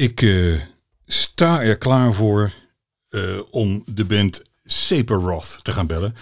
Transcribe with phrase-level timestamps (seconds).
[0.00, 0.60] Ik uh,
[1.06, 2.52] sta er klaar voor
[3.10, 6.14] uh, om de band Saperoth te gaan bellen.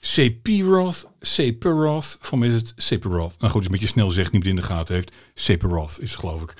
[0.00, 3.38] Saperoth, Saperoth, van mij is het Saperoth.
[3.38, 5.12] Nou goed, als een beetje snel zegt, niet in de gaten heeft.
[5.34, 6.54] Saperoth is het geloof ik.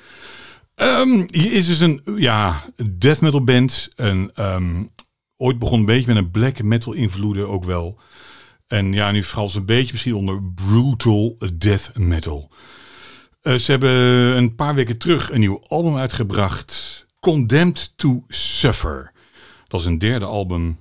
[0.75, 2.65] Um, hier is dus een ja,
[2.97, 3.89] death metal band.
[3.95, 4.91] En um,
[5.37, 7.99] ooit begon een beetje met een black metal invloeden ook wel.
[8.67, 12.51] En ja, nu valt ze een beetje misschien onder brutal death metal.
[13.47, 13.91] Uh, ze hebben
[14.37, 17.05] een paar weken terug een nieuw album uitgebracht.
[17.19, 19.11] Condemned to Suffer.
[19.67, 20.77] Dat is een derde album.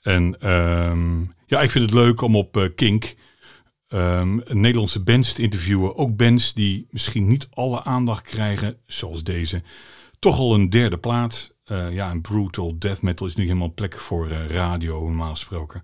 [0.00, 3.14] En um, ja, ik vind het leuk om op uh, Kink
[3.88, 5.96] um, Nederlandse bands te interviewen.
[5.96, 9.62] Ook bands die misschien niet alle aandacht krijgen, zoals deze.
[10.18, 11.54] Toch al een derde plaat.
[11.66, 15.82] Uh, ja, een brutal death metal is nu helemaal plek voor radio, normaal gesproken.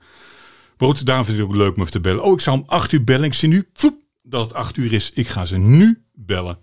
[0.76, 2.24] Daarom vind ik het ook leuk om even te bellen.
[2.24, 3.24] Oh, ik zou om acht uur bellen.
[3.24, 3.68] Ik zie nu
[4.28, 5.10] dat het acht uur is.
[5.12, 6.58] Ik ga ze nu bellen.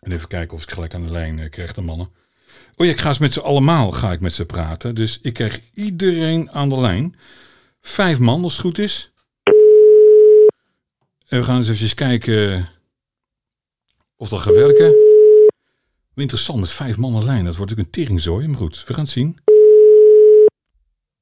[0.00, 2.12] En even kijken of ik gelijk aan de lijn uh, krijg, de mannen.
[2.76, 4.94] Oh ja, ik ga eens met ze allemaal ga ik met ze praten.
[4.94, 7.16] Dus ik krijg iedereen aan de lijn.
[7.80, 9.12] Vijf man, als het goed is.
[11.28, 12.68] En we gaan eens even kijken
[14.16, 14.94] of dat gaat werken.
[16.14, 17.44] Interessant, met vijf man lijn.
[17.44, 19.38] Dat wordt ook een teringzooi, maar goed, we gaan het zien.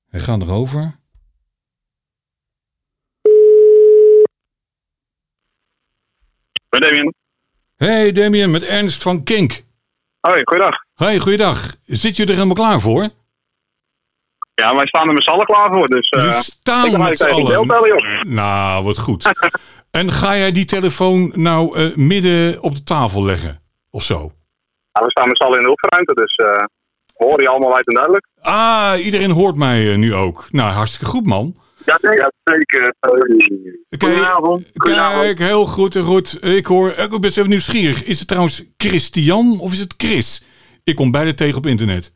[0.08, 1.00] Hij gaat erover.
[6.72, 7.14] Hey Damien.
[7.76, 9.62] Hey Damien, met Ernst van Kink.
[10.20, 10.74] Hoi, goeiedag.
[10.94, 11.74] Hoi, goeiedag.
[11.86, 13.08] Zit je er helemaal klaar voor?
[14.54, 15.88] Ja, wij staan er met z'n allen klaar voor.
[15.88, 17.66] Dus, uh, we staan met z'n allen.
[17.66, 19.32] Bellen, nou, wat goed.
[19.90, 23.62] en ga jij die telefoon nou uh, midden op de tafel leggen?
[23.90, 24.32] Of zo?
[24.92, 26.46] Ja, we staan met z'n allen in de opruimte, dus uh,
[27.16, 28.26] we horen je allemaal uit en duidelijk.
[28.40, 30.46] Ah, iedereen hoort mij nu ook.
[30.50, 31.56] Nou, hartstikke goed, man.
[31.84, 32.94] Ja, zeker.
[33.98, 34.72] Goedenavond.
[34.72, 36.44] Kijk, heel goed en goed.
[36.44, 38.04] Ik hoor, ik ben even nieuwsgierig.
[38.04, 40.46] Is het trouwens Christian of is het Chris?
[40.84, 42.12] Ik kom beide tegen op internet.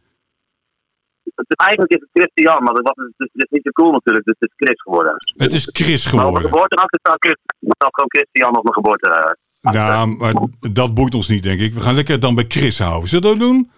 [1.48, 4.48] Eigenlijk is het Christian, maar dat, was, het is niet zo cool natuurlijk, dus het
[4.50, 5.14] is Chris geworden.
[5.36, 6.32] Het is Chris Maar op geworden.
[6.32, 9.36] mijn geboorteakte staat Chris, staat gewoon Christian op mijn geboorte.
[9.60, 10.34] Ja, maar
[10.72, 11.74] dat boeit ons niet, denk ik.
[11.74, 13.08] We gaan lekker dan bij Chris houden.
[13.08, 13.70] Zullen we dat doen?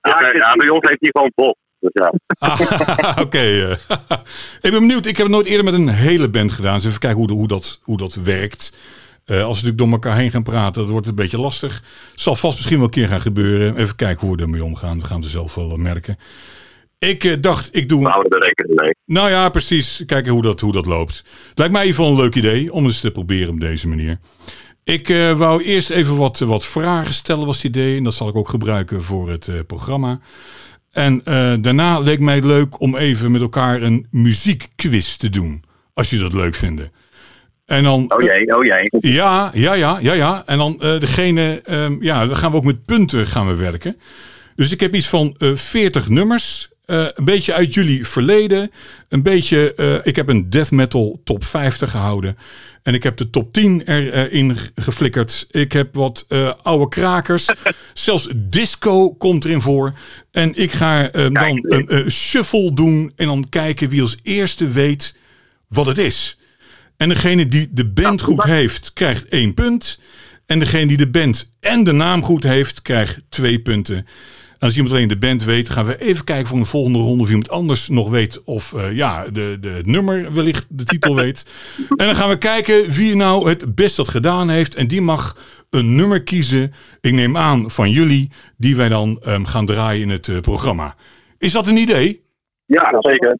[0.00, 1.56] Ja, ja, bij ons heeft hij gewoon Bob.
[1.92, 2.12] Dus ja.
[2.38, 3.38] Ah, Oké.
[3.38, 3.70] eh.
[4.66, 5.06] ik ben benieuwd.
[5.06, 6.74] Ik heb het nooit eerder met een hele band gedaan.
[6.74, 8.76] Dus even kijken hoe, de- hoe, dat, hoe dat werkt.
[9.24, 11.82] Eh, als we natuurlijk door elkaar heen gaan praten, dat wordt een beetje lastig.
[12.14, 13.76] Zal vast misschien wel een keer gaan gebeuren.
[13.76, 14.98] Even kijken hoe we ermee omgaan.
[14.98, 16.18] Dat gaan we zelf wel eh, merken.
[16.98, 18.02] Ik dacht, ik doe...
[18.02, 18.94] We houden rekening mee.
[19.04, 20.02] Nou ja, precies.
[20.06, 21.24] Kijken hoe dat, hoe dat loopt.
[21.54, 24.18] Lijkt mij in ieder geval een leuk idee om eens te proberen op deze manier.
[24.84, 27.96] Ik wou eerst even wat, wat vragen stellen, was het idee.
[27.96, 30.20] En dat zal ik ook gebruiken voor het programma.
[30.96, 35.64] En eh, daarna leek mij leuk om even met elkaar een muziekquiz te doen.
[35.94, 36.92] Als jullie dat leuk vinden.
[37.66, 39.12] En dan, Oh jee, oh jee.
[39.12, 40.42] ja, ja, ja, ja, ja.
[40.46, 43.96] En dan eh, degene, ehm, ja, dan gaan we ook met punten gaan we werken.
[44.54, 46.68] Dus ik heb iets van eh 40 nummers.
[46.86, 48.70] Eh, een beetje uit jullie verleden.
[49.08, 52.36] Een beetje, eh, ik heb een death metal top 50 gehouden.
[52.82, 55.46] En ik heb de top 10 erin geflikkerd.
[55.50, 57.48] Ik heb wat eh, oude krakers.
[57.94, 59.92] Zelfs disco komt erin voor.
[60.30, 63.12] En ik ga dan een shuffle doen.
[63.16, 65.16] En dan kijken wie als eerste weet
[65.68, 66.38] wat het is.
[66.96, 70.00] En degene die de band goed heeft, krijgt één punt.
[70.46, 74.06] En degene die de band en de naam goed heeft, krijgt twee punten.
[74.58, 77.28] Als iemand alleen de band weet, gaan we even kijken voor een volgende ronde of
[77.28, 81.46] iemand anders nog weet of eh, ja, de, de, het nummer wellicht de titel weet.
[81.96, 84.74] En dan gaan we kijken wie nou het best dat gedaan heeft.
[84.74, 85.36] En die mag
[85.70, 86.72] een nummer kiezen.
[87.00, 90.94] Ik neem aan van jullie, die wij dan ehm, gaan draaien in het eh, programma.
[91.38, 92.24] Is dat een idee?
[92.64, 93.38] Ja, zeker.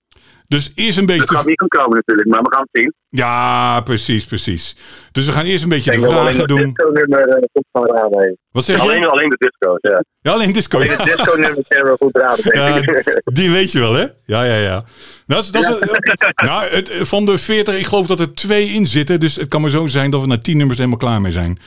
[0.49, 1.27] Dus eerst een beetje.
[1.27, 2.95] Te- gaat niet goed komen natuurlijk, maar we gaan het zien.
[3.09, 4.77] Ja, precies, precies.
[5.13, 6.63] Dus we gaan eerst een beetje de vragen doen.
[6.75, 8.39] disco-nummer eh, goed van raden.
[8.51, 9.09] Wat zeg Alleen, je?
[9.09, 10.05] alleen de disco's, ja.
[10.21, 10.77] Ja, alleen disco.
[10.77, 12.81] Alleen de disco-nummer kunnen we goed raden, Ja,
[13.25, 14.07] die weet je wel, hè?
[14.25, 14.85] Ja, ja, ja.
[15.27, 15.89] Dat is, dat is,
[16.35, 19.21] nou, het, van de 40, ik geloof dat er twee in zitten.
[19.21, 21.59] Dus het kan maar zo zijn dat we na 10 nummers helemaal klaar mee zijn.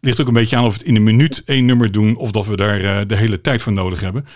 [0.00, 2.16] Ligt ook een beetje aan of we het in een minuut één nummer doen.
[2.16, 4.26] Of dat we daar eh, de hele tijd voor nodig hebben.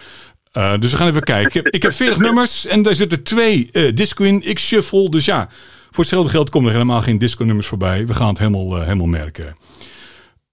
[0.53, 1.65] Eh, dus we gaan even kijken.
[1.65, 4.43] Ik heb 40 nummers en daar zitten twee eh, disco in.
[4.43, 5.11] Ik shuffle.
[5.11, 5.49] Dus ja,
[5.91, 8.07] voor hetzelfde geld komen er helemaal geen disco nummers voorbij.
[8.07, 9.57] We gaan het helemaal, eh, helemaal merken.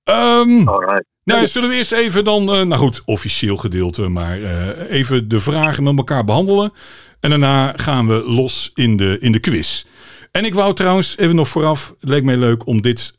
[0.04, 1.06] Alright.
[1.24, 4.42] nou, zullen we eerst even dan, nou goed, officieel gedeelte, maar
[4.90, 6.74] even de vragen met elkaar behandelen.
[7.20, 9.86] En daarna gaan we los in de, in de quiz.
[10.32, 13.16] En ik wou trouwens even nog vooraf, het leek mij leuk om dit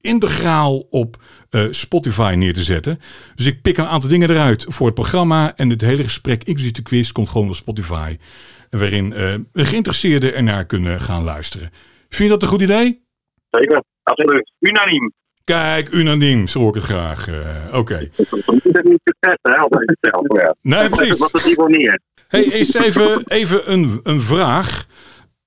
[0.00, 1.16] integraal op
[1.50, 3.00] eh, Spotify neer te zetten.
[3.34, 5.56] Dus ik pik een aantal dingen eruit voor het programma.
[5.56, 8.16] En het hele gesprek, inclusief de quiz, komt gewoon op Spotify.
[8.70, 11.70] Waarin eh, geïnteresseerden ernaar kunnen gaan luisteren.
[12.08, 13.02] Vind je dat een goed idee?
[13.50, 14.52] Zeker, absoluut.
[14.58, 15.12] Unaniem.
[15.44, 17.28] Kijk, unaniem, zo hoor ik het graag.
[17.28, 18.08] Eh, Oké.
[20.42, 20.54] Ja.
[20.62, 21.18] Nee, precies.
[21.18, 22.00] Wat het niveau niet.
[22.28, 24.86] Hey, eens even, even een, een vraag.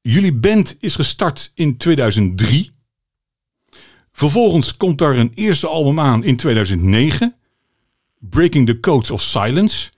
[0.02, 2.72] Jullie band is gestart in 2003.
[4.14, 7.36] Vervolgens komt daar een eerste album aan in 2009.
[8.20, 9.92] Breaking the Codes of Silence.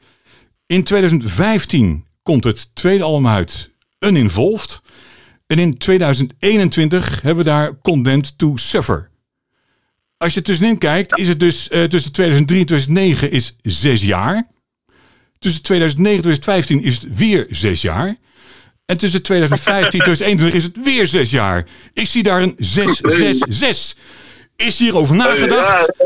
[0.65, 4.81] In 2015 komt het tweede album uit, Uninvolved.
[5.47, 9.09] En in 2021 hebben we daar Condemned to Suffer.
[10.17, 14.47] Als je tussenin kijkt, is het dus eh, tussen 2003 en 2009 is zes jaar.
[15.39, 18.17] Tussen 2009 en 2015 is het weer zes jaar.
[18.85, 21.65] En tussen 2015 en 2021 is het weer zes jaar.
[21.93, 23.95] Ik zie daar een 6, 6, 6.
[24.55, 25.91] Is hierover nagedacht?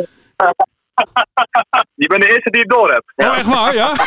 [1.96, 3.14] Je bent de eerste die het door hebt.
[3.16, 3.94] Oh, echt waar, ja?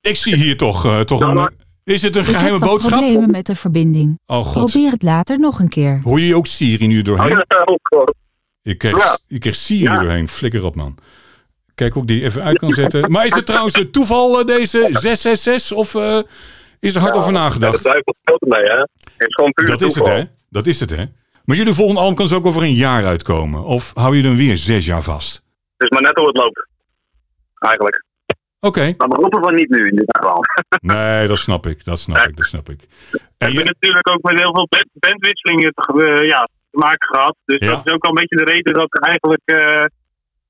[0.00, 1.50] Ik zie hier toch, eh, toch een...
[1.84, 2.90] Is het een Ik heb geheime boodschap?
[2.90, 4.18] problemen met de verbinding.
[4.26, 4.70] Oh god.
[4.70, 6.00] Probeer het later nog een keer.
[6.02, 7.36] Hoor je ook Siri nu doorheen?
[7.36, 8.04] Oh,
[8.62, 9.18] Je krijgt, Ja.
[9.26, 10.28] je krijgt Siri doorheen.
[10.28, 10.98] Flikker op, man.
[11.74, 13.10] Kijk hoe ik die even uit kan zetten.
[13.10, 15.76] Maar is het trouwens een toeval, eh, deze 666?
[15.76, 16.18] Of eh,
[16.84, 17.82] is er hard over Ja, de nagedacht?
[17.84, 18.76] duivel ermee, hè?
[18.78, 18.88] Het
[19.28, 20.22] is gewoon puur Dat is het, hè?
[20.50, 21.04] Dat is het, hè?
[21.44, 23.62] Maar jullie volgende album kan dus ook over een jaar uitkomen.
[23.64, 25.34] Of hou je dan weer zes jaar vast?
[25.76, 26.66] Het is maar net hoe het loopt.
[27.58, 28.04] Eigenlijk.
[28.60, 28.94] Oké.
[28.96, 30.40] Maar we roepen van niet nu in dit geval.
[30.94, 31.84] Nee, dat snap ik.
[31.84, 32.36] Dat snap ik.
[32.36, 32.80] Dat snap ik.
[33.10, 36.44] We En hebben je, natuurlijk ook met heel veel band- bandwisselingen te, ge- eh, ja,
[36.70, 37.36] te maken gehad.
[37.44, 37.66] Dus Ja.
[37.74, 39.84] dat is ook al een beetje de reden dat eigenlijk eh,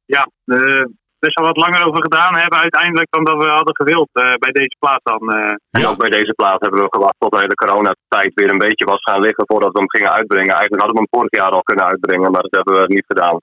[0.05, 0.85] ja, eh,
[1.25, 4.53] best wel wat langer over gedaan hebben uiteindelijk dan dat we hadden gewild eh, bij
[4.61, 5.23] deze plaat dan.
[5.33, 5.53] eh.
[5.75, 5.89] En Ja.
[5.89, 9.03] ook bij deze plaat hebben we gewacht tot de hele coronatijd weer een beetje was
[9.09, 10.55] gaan liggen voordat we hem gingen uitbrengen.
[10.59, 13.37] Eigenlijk hadden we hem vorig jaar al kunnen uitbrengen, maar dat hebben we niet gedaan.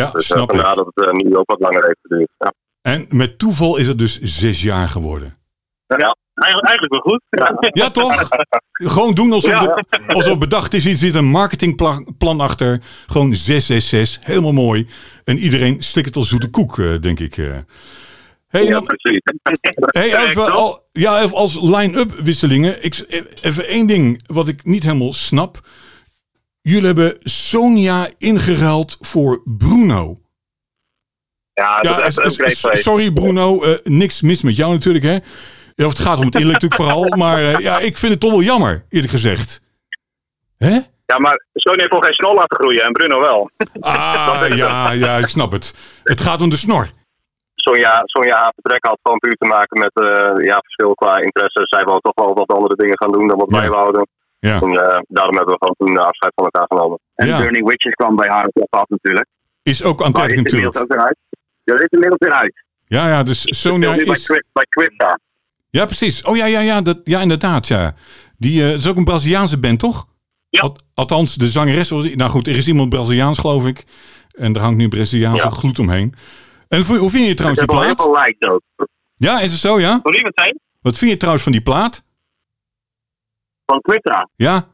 [0.00, 0.76] ja, Dus eh, snap vandaar ik.
[0.80, 2.30] dat het eh, nu ook wat langer heeft geduurd.
[2.38, 2.52] Ja.
[2.92, 5.36] En met toeval is het dus zes jaar geworden.
[6.42, 7.22] Eigenlijk, eigenlijk wel goed.
[7.72, 8.28] Ja, toch?
[8.72, 10.84] Gewoon doen alsof, het, alsof bedacht is.
[10.86, 12.80] Er zit een marketingplan plan achter.
[13.06, 14.26] Gewoon 666.
[14.26, 14.86] Helemaal mooi.
[15.24, 17.36] En iedereen stikt het als zoete koek, eh, denk ik.
[17.36, 17.46] eh.
[18.48, 19.20] Hey, Ja, precies.
[19.86, 22.84] hey, even, al, ja, even als line-up wisselingen.
[22.84, 25.60] Ik, even één ding wat ik niet helemaal snap.
[26.60, 30.20] Jullie hebben Sonia ingeruild voor Bruno.
[31.54, 35.18] Ja, dat Ja, is sorry Bruno, eh, niks mis met jou natuurlijk hè.
[35.74, 37.16] Ja, of het gaat om het innerlijk natuurlijk vooral.
[37.18, 39.60] Maar eh, ja, ik vind het toch wel jammer, eerlijk gezegd.
[40.58, 40.78] Hè?
[41.06, 43.50] Ja, maar Sony heeft nog geen snor laten groeien en Bruno wel.
[43.80, 45.74] Ah, ja, ja, ik snap het.
[46.02, 46.90] Het gaat om de snor.
[47.54, 51.62] Sonja, Sonja haar vertrek had gewoon puur te maken met eh, ja, verschil qua interesse.
[51.64, 53.58] Zij wou toch wel wat andere dingen gaan doen dan wat Ja.
[53.58, 54.06] wij wouden.
[54.38, 56.98] Ja, En eh, daarom hebben we gewoon toen eh, afscheid van elkaar genomen.
[57.14, 57.38] En Ja.
[57.38, 59.26] Burning Witches kwam bij haar op af natuurlijk.
[59.62, 60.76] is ook is inmiddels natuurlijk.
[60.78, 61.16] ook eruit.
[61.64, 62.64] Ja, dat is inmiddels weer uit.
[62.86, 64.26] Ja, ja, dus bij, is...
[64.52, 65.18] Bij Crypta.
[65.72, 66.22] Ja, precies.
[66.22, 67.94] Oh ja, ja, ja, dat, ja inderdaad, ja.
[68.38, 70.06] Die eh, is ook een Braziliaanse band, toch?
[70.48, 70.60] Ja.
[70.60, 71.90] Al- althans, de zangeres.
[71.90, 73.84] Nou goed, er is iemand Braziliaans, geloof ik.
[74.32, 75.50] En er hangt nu Braziliaanse Ja.
[75.50, 76.14] gloed omheen.
[76.68, 78.26] En hoe vind je trouwens die heel plaat?
[78.26, 78.62] likes ook.
[79.16, 80.00] Ja, is het zo, ja?
[80.02, 80.54] Sorry, wat?
[80.80, 82.04] Wat vind je trouwens van die plaat?
[83.66, 84.28] Van Quitra.
[84.36, 84.68] Ja?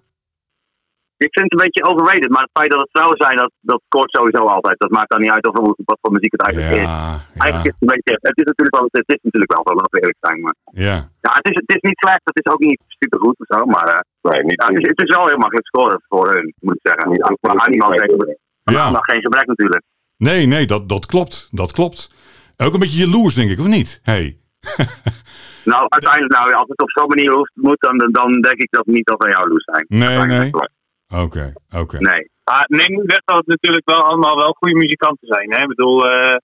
[1.27, 3.81] Ik vind het een beetje overrated, maar het feit dat het vrouwen zijn, dat, dat
[3.89, 4.77] scoort sowieso altijd.
[4.79, 6.89] Dat maakt dan niet uit of er, wat voor muziek het eigenlijk is.
[6.89, 9.65] Ja, Eigenlijk ja, is het een beetje, het is natuurlijk wel, het is natuurlijk wel
[9.67, 10.39] zo, laten we eerlijk zijn.
[10.45, 10.57] Maar
[10.87, 10.97] ja.
[11.27, 13.61] ja, het is, het is niet slecht, het is ook niet super goed of zo,
[13.75, 16.55] maar eh, Nee, niet ja, het, is, het is wel heel makkelijk scoren voor hun,
[16.61, 17.11] moet ik zeggen.
[17.11, 18.91] Niet, maar Ja.
[18.91, 19.83] nog geen gebrek natuurlijk.
[20.17, 21.49] Nee, nee, dat, dat klopt.
[21.51, 22.11] Dat klopt.
[22.57, 24.01] Ook een beetje jaloers, denk ik, of niet?
[24.03, 24.39] Hey.
[25.65, 28.87] Nou, uiteindelijk, nou, als het op zo'n manier hoeft, moet, dan, dan denk ik dat
[28.87, 29.85] niet dat wij jou loes zijn.
[29.89, 30.51] Nee, nee.
[31.15, 31.99] Oké, oké.
[31.99, 32.31] Nee.
[32.45, 35.53] Maar neem niet weg dat het natuurlijk wel allemaal wel goede muzikanten zijn.
[35.53, 35.63] Hè?
[35.63, 36.37] Ik bedoel, eh,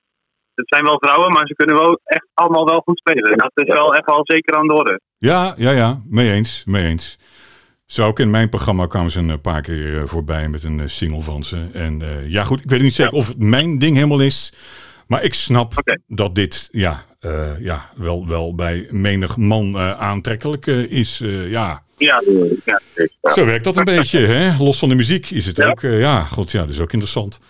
[0.54, 3.38] het zijn wel vrouwen, maar ze kunnen wel echt allemaal wel goed spelen.
[3.38, 5.00] Dat is wel echt wel zeker aan de orde.
[5.18, 6.00] Ja, ja, ja.
[6.09, 7.18] Mee eens, mee eens.
[7.87, 10.87] Zo ook in mijn programma kwamen ze een paar keer eh, voorbij met een eh,
[10.87, 11.66] single van ze.
[11.73, 14.54] En eh, ja, goed, ik weet niet zeker of het mijn ding helemaal is.
[15.06, 15.73] Maar ik snap
[16.06, 21.19] dat dit ja, eh, ja, wel, wel bij menig man eh, aantrekkelijk eh, is.
[21.25, 22.23] Ja, Ja,
[22.64, 22.81] ja.
[23.23, 24.57] Zo werkt dat een beetje, hè?
[24.59, 25.81] Los van de muziek is het ook.
[25.81, 27.40] ja, god, ja, dat is ook interessant.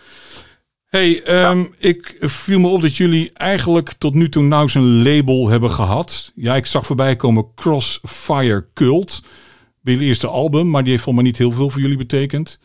[0.84, 5.48] hey, ehm, ik viel me op dat jullie eigenlijk tot nu toe nou een label
[5.48, 6.32] hebben gehad.
[6.34, 9.22] Ja, ik zag voorbij komen Crossfire Cult.
[9.80, 12.58] Bij jullie eerste album, maar die heeft volgens mij niet heel veel voor jullie betekend.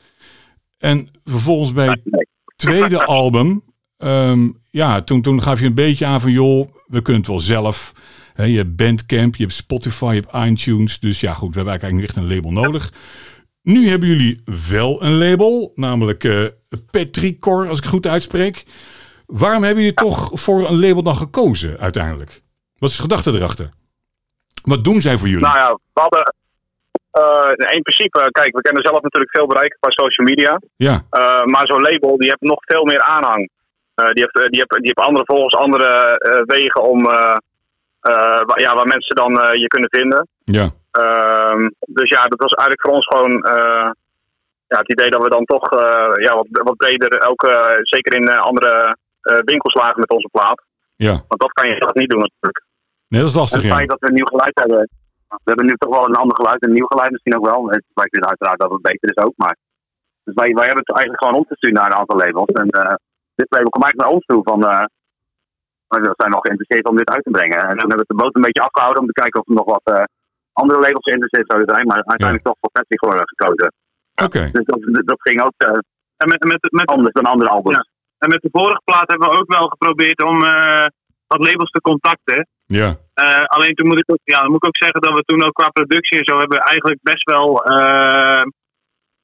[0.77, 2.23] En vervolgens bij het
[2.55, 3.63] tweede album,
[3.97, 7.39] ehm, ja, toen, toen gaf je een beetje aan van, joh, we kunnen het wel
[7.39, 7.91] zelf.
[8.35, 10.99] Je hebt Bandcamp, je hebt Spotify, je hebt iTunes.
[10.99, 12.91] Dus ja, goed, we hebben eigenlijk niet echt een label nodig.
[13.61, 16.45] Nu hebben jullie wel een label, namelijk eh
[16.91, 18.63] Petricor, als ik het goed uitspreek.
[19.25, 22.41] Waarom hebben jullie toch voor een label dan gekozen uiteindelijk?
[22.77, 23.69] Wat is de gedachte erachter?
[24.63, 25.43] Wat doen zij voor jullie?
[25.43, 26.33] Nou ja, we hadden,
[27.11, 30.61] Eh, in principe, kijk, we kunnen zelf natuurlijk veel bereiken qua social media.
[30.75, 33.49] Ja, Eh, maar zo'n label die heeft nog veel meer aanhang.
[33.99, 37.37] Eh, die, heeft, eh, die, heeft, die heeft andere volgens andere eh, wegen om eh,
[37.99, 40.27] eh, wa- ja, waar mensen dan je kunnen vinden.
[40.43, 40.69] ja.
[40.91, 43.31] Ehm, dus ja, dat was eigenlijk voor ons gewoon
[44.67, 45.69] ja, het idee dat we dan toch
[46.21, 47.41] ja, wat, wat breder, ook
[47.81, 48.97] zeker in andere
[49.45, 50.63] winkels lagen met onze plaat.
[50.95, 52.63] Ja, Want dat kan je zelf niet doen natuurlijk.
[53.07, 54.89] nee, dat is lastig, Het feit dat we een nieuw geluid hebben.
[55.27, 57.65] We hebben nu toch wel een ander geluid, een nieuw geluid misschien ook wel.
[57.69, 59.55] Wij vinden uiteraard dat het beter is ook, maar...
[60.23, 62.47] Dus wij, wij hebben het eigenlijk gewoon omgestuurd naar een aantal labels.
[62.51, 62.67] En
[63.41, 64.59] dit label kwam eigenlijk naar ons toe van...
[64.71, 64.85] eh,
[65.87, 67.59] we zijn nog geïnteresseerd om dit uit te brengen.
[67.69, 69.69] En toen hebben we de boot een beetje afgehouden om te kijken of er nog
[69.75, 70.07] wat eh,
[70.61, 71.85] andere labels geïnteresseerd zouden zijn.
[71.87, 73.69] Maar uiteindelijk toch voor Pepsi geworden gekozen.
[74.25, 74.79] Oké, Dus dat,
[75.11, 75.79] dat ging ook eh,
[76.21, 77.75] En met, met, met, anders dan andere albums.
[77.75, 77.85] Ja.
[78.23, 80.87] en met de vorige plaat hebben we ook wel geprobeerd om eh,
[81.31, 82.47] wat labels te contacten.
[82.79, 82.89] ja.
[83.13, 85.53] Eh, alleen toen moet ik, ook, ja, moet ik ook zeggen dat we toen ook
[85.53, 87.47] qua productie en zo hebben eigenlijk best wel.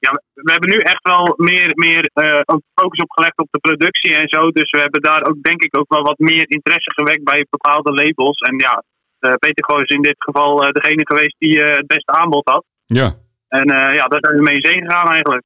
[0.06, 0.12] Ja,
[0.46, 4.14] we hebben nu echt wel meer, meer eh, ook focus op gelegd op de productie
[4.16, 4.40] en zo.
[4.50, 7.92] Dus we hebben daar ook denk ik ook wel wat meer interesse gewekt bij bepaalde
[7.92, 8.38] labels.
[8.48, 8.82] En ja,
[9.18, 12.48] eh, Peter Gooi is in dit geval eh, degene geweest die eh, het beste aanbod
[12.48, 12.64] had.
[12.84, 13.16] Ja,
[13.48, 15.44] En eh, ja, daar zijn we mee in zee gegaan eigenlijk.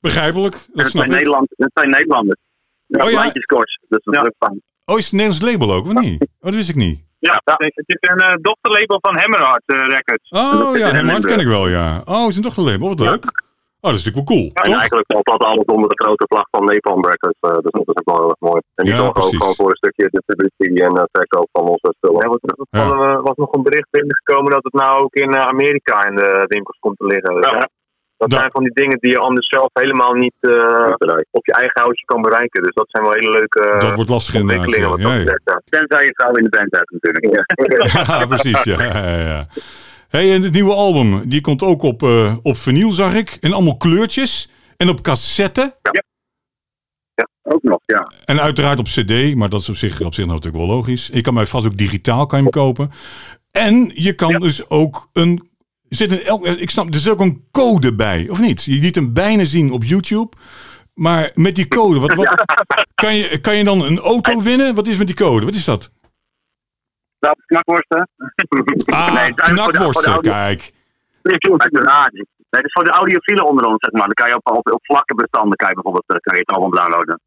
[0.00, 0.52] begrijpelijk.
[0.72, 1.10] Dat het, zijn.
[1.10, 2.40] Nederland, het zijn Nederlanders.
[2.88, 3.30] Oh ja?
[3.30, 4.30] Dus dat is Ja.
[4.38, 4.62] fijn.
[4.84, 6.20] Oh, is het een Nederlands label ook, of niet?
[6.22, 7.00] Oh, dat wist ik niet.
[7.28, 10.28] Ja, het is een eh, dochterlabel van Hammerheart eh, Records.
[10.30, 11.24] Oh ja, Limburg.
[11.32, 12.02] ken ik wel, ja.
[12.04, 13.24] Oh, is een dochterlabel, wat leuk.
[13.84, 14.78] Oh, dat is natuurlijk wel cool, En toch?
[14.80, 17.38] eigenlijk valt dat alles onder de grote vlag van Napalm Records.
[17.40, 18.60] eh, dus dat is ook wel heel erg mooi.
[18.74, 22.20] En die Ja, zorgen ook gewoon voor een stukje distributie en verkoop van onze spullen.
[22.22, 22.28] Ja,
[22.80, 26.30] hadden we- was nog een bericht binnengekomen dat het nou ook in Amerika in de
[26.54, 27.34] winkels komt te liggen.
[27.40, 27.68] Dus Ja.
[28.16, 28.38] Ja, dat Ja.
[28.38, 30.92] zijn van die dingen die je anders zelf helemaal niet eh,
[31.30, 32.62] op je eigen houtje kan bereiken.
[32.62, 34.88] Dus dat zijn wel hele leuke eh, Dat wordt lastig ontwikkelingen.
[34.90, 35.18] Wat Ja, dat ja.
[35.18, 35.60] betreft, ja.
[35.78, 37.46] Tenzij je vrouw in de band hebt natuurlijk.
[37.92, 38.62] Ja, precies.
[38.62, 39.46] Ja, ja, ja.
[40.08, 43.36] Hey, en het nieuwe album, die komt ook op, eh, op vinyl, zag ik.
[43.40, 44.50] En allemaal kleurtjes.
[44.76, 45.74] En op cassette.
[47.46, 48.12] Ook nog, ja.
[48.24, 51.10] En uiteraard op cd, maar dat is op zich, op zich natuurlijk wel logisch.
[51.12, 52.90] Je kan mij vast ook digitaal kan je hem kopen.
[53.50, 55.48] En je kan dus ook een...
[56.00, 58.64] er Zit een, elk- ik snap, er zit ook een code bij, of niet?
[58.64, 60.36] Je liet hem bijna zien op YouTube.
[60.94, 62.44] Maar met die code, wat, wat,
[63.04, 64.74] kan, je, kan je dan een auto winnen?
[64.74, 65.44] Wat is met die code?
[65.44, 65.90] Wat is dat?
[67.18, 68.08] Dat knakworsten.
[68.84, 70.72] Ah, Nee, knakworsten, audio- kijk.
[71.22, 71.38] Nee,
[72.50, 74.02] dat is voor de audiofielen onder ons, zeg maar.
[74.06, 76.50] Dan kan je op, op, op vlakke bestanden kan je bijvoorbeeld eh, kan je het
[76.56, 77.20] allemaal downloaden.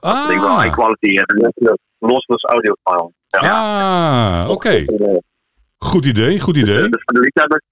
[0.00, 1.06] Dat wel high Ah, quality.
[1.06, 3.12] eh, Lossless audio file.
[3.30, 4.84] ah oké.
[5.78, 6.88] Goed idee, goed idee.
[6.88, 7.64] Dus voor de liefhebbers.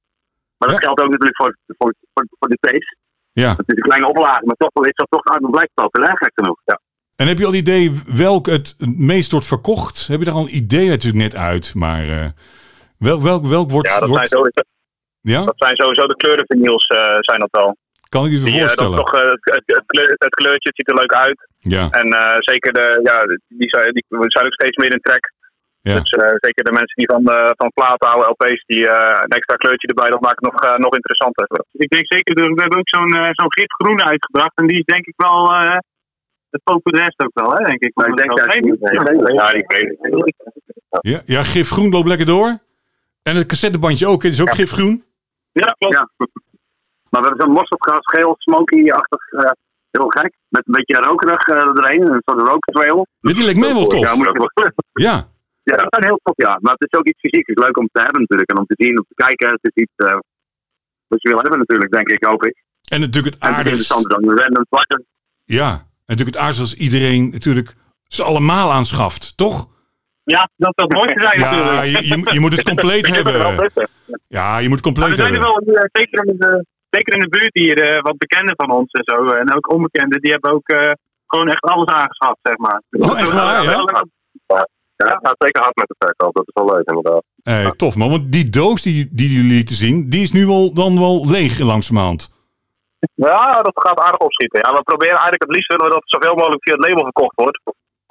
[0.59, 0.87] Maar dat Ja.
[0.87, 2.97] geldt ook natuurlijk voor, voor, voor, voor de tapes.
[3.33, 3.50] Ja.
[3.57, 6.61] Het is een kleine oplage, maar toch is dat toch uit blijft populair gek genoeg.
[6.65, 6.81] Ja.
[7.17, 10.07] En heb je al idee welk het meest wordt verkocht?
[10.07, 12.27] Heb je daar al een idee natuurlijk net uit, maar eh,
[12.99, 13.88] welk, welk, welk wordt...
[13.88, 14.61] Ja, dat zijn, sowieso,
[15.21, 15.45] ja?
[15.45, 17.77] dat zijn sowieso de kleurenvinyls eh zijn dat wel.
[18.09, 18.97] Kan ik je Die, eh, dat voorstellen?
[18.99, 21.49] toch, het, het, het kleur- het kleurtje ziet er leuk uit.
[21.59, 23.17] Ja, En zeker de, ja,
[23.49, 25.33] die zijn, die zijn ook steeds meer in trek.
[25.88, 26.00] Ja.
[26.00, 29.35] Dus eh, zeker de mensen die van, eh van platen houden, LP's, die eh, een
[29.38, 31.47] extra kleurtje erbij, dat maakt het nog, eh, nog interessanter.
[31.73, 34.54] Ik denk zeker, we we hebben ook zo'n eh, zo'n gifgroen uitgebracht.
[34.61, 35.76] En die is denk ik wel eh,
[36.50, 37.90] het populairst ook wel, hè, denk ik.
[37.95, 40.35] Maar ik denk dat Nee, Ja, die weet ik.
[41.00, 42.59] ja, ja, gifgroen loopt lekker door.
[43.23, 45.04] En het cassettebandje ook, het is ook gifgroen.
[45.52, 45.95] Ja, klopt.
[45.95, 46.09] Ja.
[47.11, 49.50] Maar we hebben zo'n mosterdgras, geel, smoky-achtig, eh,
[49.90, 50.33] heel gek.
[50.49, 53.07] Met een beetje rokerig eh erheen, een soort rooktrail.
[53.21, 54.14] Ja, die lijkt mij wel Ja, tof.
[54.16, 55.28] moet je Ja,
[55.71, 56.59] Ja, dat zijn heel tof, ja.
[56.61, 57.47] Maar het is ook iets fysieks.
[57.49, 58.51] Het is leuk om te hebben natuurlijk.
[58.51, 59.49] En om te zien, om te kijken.
[59.49, 60.19] Het is iets eh,
[61.07, 62.57] wat je wil hebben natuurlijk, denk ik, hoop ik.
[62.95, 63.91] en natuurlijk het En het is aardigst.
[63.91, 65.01] interessanter dan een random plakken.
[65.45, 67.75] Ja, en natuurlijk het aardigst als iedereen natuurlijk
[68.17, 69.69] ze allemaal aanschaft, toch?
[70.25, 71.85] Ja, dat zou het mooiste zijn Ja, natuurlijk.
[72.07, 73.71] je, je, je moet het compleet hebben.
[74.29, 75.65] Ja, je moet het Maar compleet er zijn er hebben.
[75.65, 78.91] wel, eh, zeker, in de, zeker in de buurt hier, eh, wat bekenden van ons
[78.91, 79.33] en zo.
[79.33, 80.91] En ook onbekenden, die hebben ook eh,
[81.27, 82.83] gewoon echt alles aangeschaft, zeg maar.
[82.91, 83.71] Oh, echt waar, ja?
[84.47, 84.69] Ja,
[85.07, 86.35] het gaat zeker hard met de verkoop.
[86.35, 87.23] Dat is wel leuk inderdaad.
[87.43, 90.75] Hey, tof man, want die doos die, die jullie lieten zien, die is nu wel,
[90.75, 92.37] dan wel leeg langzamerhand.
[93.14, 94.61] Ja, dat gaat aardig opschieten.
[94.64, 97.02] Ja, we proberen eigenlijk het liefst willen we dat het zoveel mogelijk via het label
[97.11, 97.61] verkocht wordt.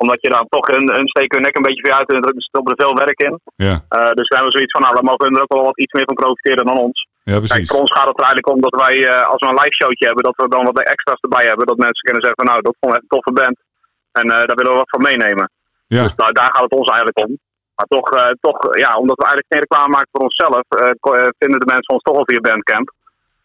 [0.03, 2.33] Omdat je dan toch hun, hun steken hun nek een beetje via uit en er
[2.51, 3.35] stoppen er veel werk in.
[3.67, 5.79] Ja, Eh, dus we hebben zoiets van, nou, dan mogen hun er ook wel wat
[5.83, 6.97] iets meer van profiteren dan ons.
[7.23, 7.69] ja Kijk, precies.
[7.69, 10.05] voor ons gaat het er eigenlijk om dat wij, eh, als we een live showtje
[10.09, 11.65] hebben, dat we dan wat extra's erbij hebben.
[11.71, 13.57] Dat mensen kunnen zeggen van, nou, dat vond ik echt een toffe band.
[14.19, 15.47] En eh, daar willen we wat van meenemen.
[15.87, 17.37] Ja, Dus nou, daar gaat het ons eigenlijk om.
[17.75, 21.27] Maar toch, eh, toch ja, omdat we eigenlijk geen reclame maken voor onszelf, eh, eh,
[21.39, 22.91] vinden de mensen ons toch al via Bandcamp.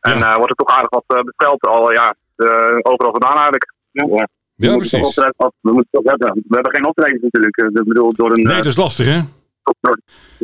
[0.01, 0.31] En Ja.
[0.31, 3.73] eh, wordt er toch aardig wat eh, besteld al, ja, eh, overal vandaan eigenlijk.
[3.91, 5.19] ja We moeten toch precies.
[5.37, 6.33] of- We moeten toch hebben.
[6.49, 7.57] We hebben geen optredens natuurlijk.
[7.57, 9.21] Ik bedoel, door een, Nee, dat is lastig hè?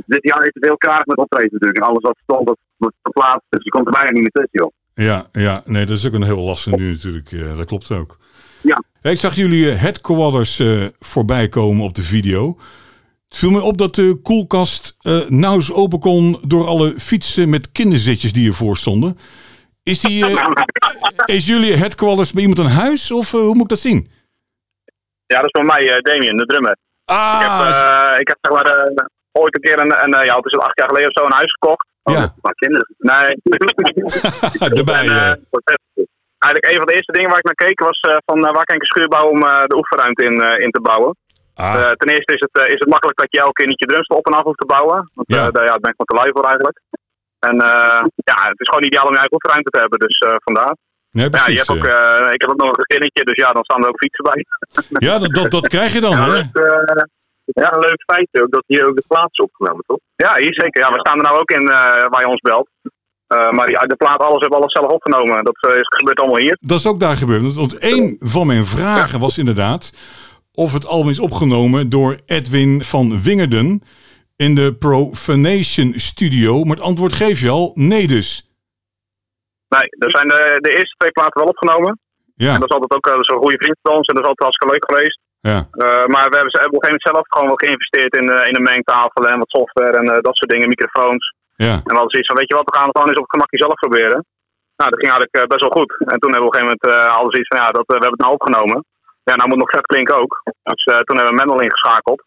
[0.07, 1.78] Dit jaar is het heel karig met optreden natuurlijk.
[1.81, 3.47] En alles wat stond, dat wordt verplaatst.
[3.49, 4.73] Dus je komt er bijna niet meer tussen, joh.
[4.95, 7.31] Ja, ja, nee, dat is ook een heel lastig nu natuurlijk.
[7.31, 8.17] Ja, dat klopt ook.
[8.61, 8.83] Ja.
[9.11, 12.57] Ik zag jullie eh, headquarters eh voorbij komen op de video.
[13.29, 17.73] Het viel me op dat de koelkast eh nauwelijks open kon door alle fietsen met
[17.73, 19.19] kinderzitjes die ervoor stonden.
[19.83, 20.47] Is, die, eh,
[21.37, 24.11] is jullie headquarters bij iemand aan huis of hoe moet ik dat zien?
[25.27, 26.77] Ja, dat is voor mij Damien, de drummer.
[27.05, 28.99] Ah, Ik heb, ik heb zeg maar,
[29.33, 31.33] ooit een keer een, een ja, het is al acht jaar geleden of zo, een
[31.33, 31.87] huis gekocht.
[32.03, 32.95] ja, Maar kinderen.
[32.99, 33.37] Nee.
[34.79, 35.09] erbij.
[35.09, 35.47] En,
[36.38, 38.64] eigenlijk een van de eerste dingen waar ik naar keek was eh, van eh, waar
[38.68, 41.12] kan ik een schuur bouwen om eh, de oefenruimte in, eh, in te bouwen.
[41.54, 43.87] ah, Eh, ten eerste is het, is het makkelijk dat je elke keer niet je
[43.87, 44.99] drumstel op en af hoeft te bouwen.
[45.14, 45.37] Want Ja.
[45.42, 45.50] ja.
[45.50, 46.78] daar, ja, ben ik van te lui voor eigenlijk.
[47.49, 50.35] En eh, ja, het is gewoon ideaal om je eigen oefenruimte te hebben, dus eh,
[50.49, 50.73] vandaar.
[51.11, 51.52] nee, Ja, precies.
[51.52, 51.87] je hebt ook,
[52.35, 54.40] ik heb ook nog een gezinnetje, dus ja, dan staan er ook fietsen bij.
[55.09, 56.42] ja, dat, dat, dat krijg je dan, Ja, hè?
[56.52, 57.04] dat eh,
[57.45, 59.99] is een leuk feit ook dat hier ook de plaats is opgenomen, toch?
[60.16, 60.80] Ja, hier zeker.
[60.83, 62.68] Ja, we staan er nou ook in eh, waar je ons belt.
[63.29, 65.45] Eh, maar die, de plaat, alles hebben we alles zelf opgenomen.
[65.45, 66.57] Dat eh, is, gebeurt allemaal hier.
[66.61, 67.55] Dat is ook daar gebeurd.
[67.55, 69.93] Want- een van mijn vragen was inderdaad
[70.53, 73.83] of het album is opgenomen door Edwin van Wingerden
[74.37, 76.65] in de Profanation Studio.
[76.65, 78.29] Maar het antwoord geef je al, nee dus.
[79.69, 81.99] Nee, er zijn de, de eerste twee platen wel opgenomen.
[82.35, 84.07] Ja, En dat is altijd ook uh, zo'n goede vriend van ons.
[84.09, 85.19] En dat is altijd hartstikke leuk geweest.
[85.41, 88.13] ja, Eh, maar we hebben, ze hebben op een gegeven moment zelf gewoon wel geïnvesteerd
[88.21, 91.25] in, eh, in een mengtafel en wat software en eh, dat soort dingen, microfoons.
[91.67, 91.75] Ja.
[91.87, 93.35] En we hadden zoiets van, weet je wat, we gaan het gewoon eens op het
[93.37, 94.21] gemakje zelf proberen.
[94.79, 95.91] Nou, dat ging eigenlijk eh, best wel goed.
[96.12, 97.97] En toen hebben we op een gegeven moment uh, alles zoiets van, ja, dat, eh,
[97.99, 98.79] we hebben het nou opgenomen.
[99.29, 100.33] Ja, nou moet nog vet klinken ook.
[100.71, 102.21] Dus eh, toen hebben we Mendel ingeschakeld.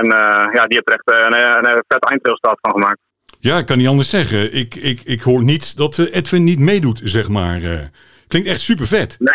[0.00, 3.00] En eh, ja, die heeft er echt eh, een, een, een vet eindresultaat van gemaakt.
[3.48, 4.52] Ja, ik kan niet anders zeggen.
[4.62, 7.60] Ik, ik, ik hoor niet dat eh, Edwin niet meedoet, zeg maar.
[7.62, 7.86] eh.
[8.28, 9.34] klinkt echt super vet, Nee,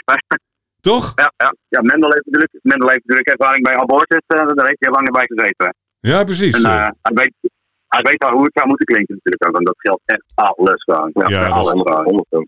[0.82, 1.12] toch?
[1.16, 1.54] ja, ja.
[1.68, 4.22] Ja, Mendel heeft natuurlijk, Mendel heeft natuurlijk ervaring bij Abortus.
[4.28, 5.76] eh, daar heeft hij heel lang bij gezeten.
[6.00, 6.56] Ja, precies.
[6.64, 6.76] En eh.
[6.82, 7.34] eh, hij, weet,
[7.94, 9.58] hij weet wel hoe het zou moeten klinken natuurlijk ook.
[9.58, 11.10] En dat geldt echt alles gewoon.
[11.14, 12.48] Ja, Ja, alles gewoon.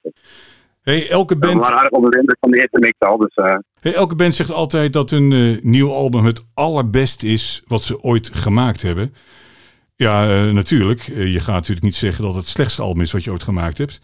[0.82, 3.18] hey, elke We band waren aardig onder de indruk van de eerste mix al.
[3.18, 7.64] Dus eh, Hey, elke band zegt altijd dat hun eh, nieuw album het allerbeste is
[7.68, 9.14] wat ze ooit gemaakt hebben.
[9.96, 11.02] Ja, eh, natuurlijk.
[11.02, 13.78] Je gaat natuurlijk niet zeggen dat het het slechtste album is wat je ooit gemaakt
[13.78, 14.00] hebt.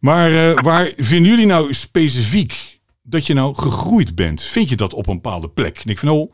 [0.00, 0.30] Maar
[0.70, 4.42] waar vinden jullie nou specifiek dat je nou gegroeid bent?
[4.42, 5.80] Vind je dat op een bepaalde plek?
[5.84, 6.32] En ik van, oh,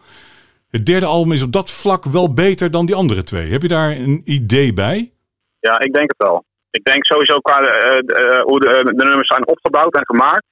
[0.77, 3.51] het derde album is op dat vlak wel beter dan die andere twee.
[3.51, 5.13] Heb je daar een idee bij?
[5.61, 6.45] Ja, ik denk het wel.
[6.71, 10.47] Ik denk sowieso qua eh, eh, hoe de, de nummers zijn opgebouwd en gemaakt.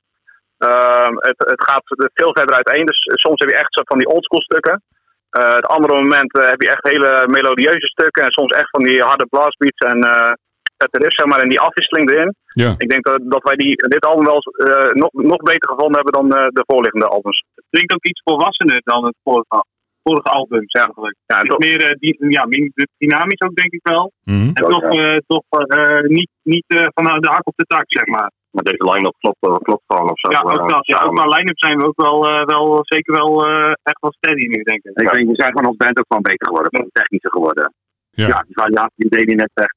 [0.59, 1.83] Ehm, het, het gaat
[2.15, 2.87] veel verder uiteen.
[2.87, 4.83] Dus soms heb je echt zo van die oldschool stukken.
[5.31, 8.25] Eh, het andere moment eh, heb je echt hele melodieuze stukken.
[8.25, 10.33] En soms echt van die harde blastbeats en uh,
[10.77, 11.41] vette riffs, zeg maar.
[11.41, 12.35] En die afwisseling erin.
[12.47, 12.75] Ja.
[12.79, 16.13] Ik denk dat, dat wij die, dit album wel uh, nog, nog beter gevonden hebben
[16.13, 17.45] dan uh, de voorliggende albums.
[17.55, 19.65] Het klinkt ook iets volwassener dan het vorige,
[20.03, 21.17] vorige album, eigenlijk.
[21.27, 24.13] Ja, meer, uh, die, ja, minder dynamisch ook, denk ik wel.
[24.25, 24.51] Mm -hmm.
[24.55, 28.07] En toch, uh, toch uh, niet, niet uh, van de hak op de tak, zeg
[28.07, 28.31] maar.
[28.51, 30.31] Maar deze line-up klopt, uh, klopt gewoon of zo.
[30.31, 30.87] Ja, ook dat.
[30.87, 34.13] Ja, ook qua line-up zijn we ook wel, uh, wel zeker wel uh, echt wel
[34.13, 34.91] steady nu, denk ik.
[34.95, 35.13] Ik ja.
[35.13, 36.71] denk, we zijn gewoon als band ook gewoon beter geworden.
[36.75, 37.75] Gewoon technischer geworden.
[38.11, 39.77] Ja, ja die variatie die Davy net zegt.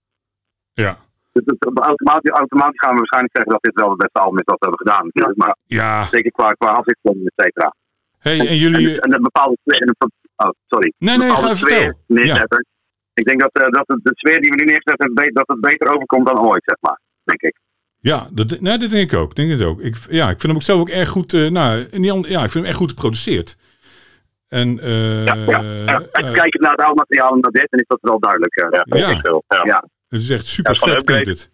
[0.74, 0.98] Ja.
[1.32, 4.50] Dus, dus, automatisch, automatisch gaan we waarschijnlijk zeggen dat dit wel het beste album is
[4.52, 5.06] wat we hebben gedaan.
[5.14, 5.34] Ja.
[5.36, 6.04] Maar ja.
[6.04, 7.74] zeker qua, qua afwisseling, et cetera.
[8.24, 8.90] Hey, en, en jullie...
[8.90, 9.96] En, en, een bepaalde sfeer...
[10.36, 10.94] Oh, sorry.
[10.98, 11.98] Nee, nee, ga even vertellen.
[12.08, 12.66] Neerzetten.
[12.66, 12.72] Ja.
[13.14, 15.88] Ik denk dat, uh, dat de, de sfeer die we nu neerzetten, dat het beter
[15.96, 17.00] overkomt dan ooit, zeg maar.
[17.24, 17.56] Denk ik.
[18.00, 19.36] Ja, dat, nee, dat denk ik ook.
[19.36, 19.82] Denk het ook.
[19.82, 21.34] Ik, ja, ik vind hem ook zelf ook erg goed.
[21.34, 23.58] Uh, nou, niet, ja, ik vind hem echt goed geproduceerd.
[24.48, 26.00] En, uh, ja, ja, ja.
[26.00, 28.56] Uh, Kijk naar het oude materiaal en naar dit, dan is dat wel duidelijk.
[28.60, 29.10] Ja, ja.
[29.48, 29.62] ja.
[29.64, 29.88] ja.
[30.08, 31.52] Het is echt super vet, klinkt het.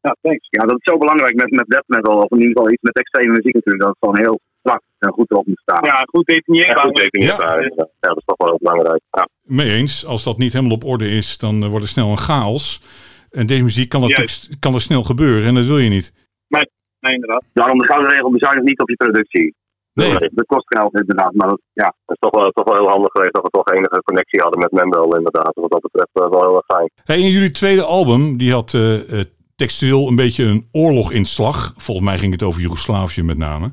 [0.00, 0.46] Ja, thanks.
[0.50, 2.96] Ja, dat is zo belangrijk met, met death metal, of in ieder geval iets met
[2.96, 5.84] extreme muziek natuurlijk, dat het gewoon heel strak en goed erop moet staan.
[5.84, 6.76] Ja, goed definieerbaar.
[6.76, 7.62] Ja, goed definieerbaar.
[7.62, 7.72] Ja.
[7.76, 7.88] ja.
[8.00, 9.02] dat is toch wel heel belangrijk.
[9.10, 9.28] Ja.
[9.42, 12.82] Mee eens, als dat niet helemaal op orde is, dan wordt het snel een chaos.
[13.30, 16.12] En deze muziek kan, dat kan er snel gebeuren en dat wil je niet.
[16.48, 16.70] Nee,
[17.00, 17.44] nee inderdaad.
[17.52, 19.54] Daarom de gouden regel bezuinig niet op je productie.
[19.94, 20.30] Nee.
[20.32, 21.94] Dat kost geld inderdaad, maar dat, ja.
[22.04, 24.60] Het is toch wel, toch wel heel handig geweest dat we toch enige connectie hadden
[24.60, 25.52] met Mendel inderdaad.
[25.54, 26.90] Wat dat betreft uh, wel heel erg fijn.
[27.04, 29.20] Hey, in jullie tweede album, die had uh, uh,
[29.56, 31.74] textueel een beetje een oorloginslag.
[31.76, 33.72] Volgens mij ging het over Joegoslavië met name.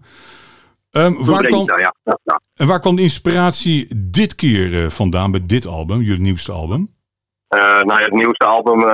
[0.91, 2.41] Um, waar kwam, ja, ja, ja.
[2.55, 6.97] En waar kwam de inspiratie dit keer vandaan bij dit album, jullie nieuwste album?
[7.55, 8.87] Uh, nou ja, het nieuwste album uh,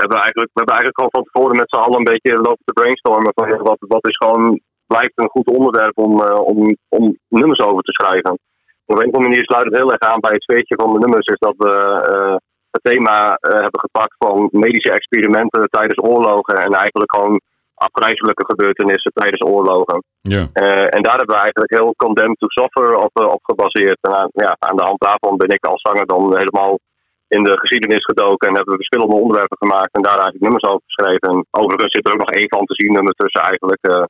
[0.00, 2.64] hebben we eigenlijk, we hebben eigenlijk gewoon van tevoren met z'n allen een beetje lopen
[2.64, 3.32] te brainstormen.
[3.34, 7.82] Van, wat, wat is gewoon, blijft een goed onderwerp om, uh, om, om nummers over
[7.82, 8.32] te schrijven.
[8.86, 10.98] Op een of andere manier sluit het heel erg aan bij het sfeertje van de
[10.98, 11.26] nummers.
[11.26, 11.72] Is dat we
[12.70, 16.56] het thema hebben gepakt van medische experimenten tijdens oorlogen.
[16.64, 17.40] En eigenlijk gewoon
[17.88, 19.98] afgrijzelijke gebeurtenissen tijdens oorlogen.
[20.20, 20.42] Ja.
[20.96, 23.98] en daar hebben we eigenlijk heel Condemned to Suffer op, op gebaseerd.
[24.00, 26.78] En aan, ja, aan de hand daarvan ben ik als zanger dan helemaal
[27.36, 30.86] in de geschiedenis gedoken en hebben we verschillende onderwerpen gemaakt en daar eigenlijk nummers over
[30.86, 31.28] geschreven.
[31.30, 34.04] En overigens zit er ook nog één fantasienummer tussen eigenlijk, eh,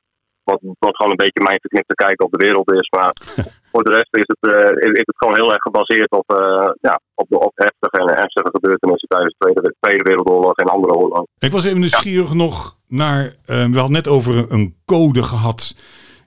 [0.49, 2.87] wat, wat gewoon een beetje mijn verknipte kijk op de wereld is.
[2.97, 3.13] Maar
[3.73, 6.69] voor de rest is het, eh, is, is het gewoon heel erg gebaseerd op, eh,
[6.81, 10.93] ja, op, de, op heftige en ernstige gebeurtenissen tijdens de Tweede, Tweede Wereldoorlog en andere
[10.93, 11.27] oorlogen.
[11.39, 13.23] Ik was even nieuwsgierig nog naar.
[13.25, 15.75] eh, we hadden net over een code gehad.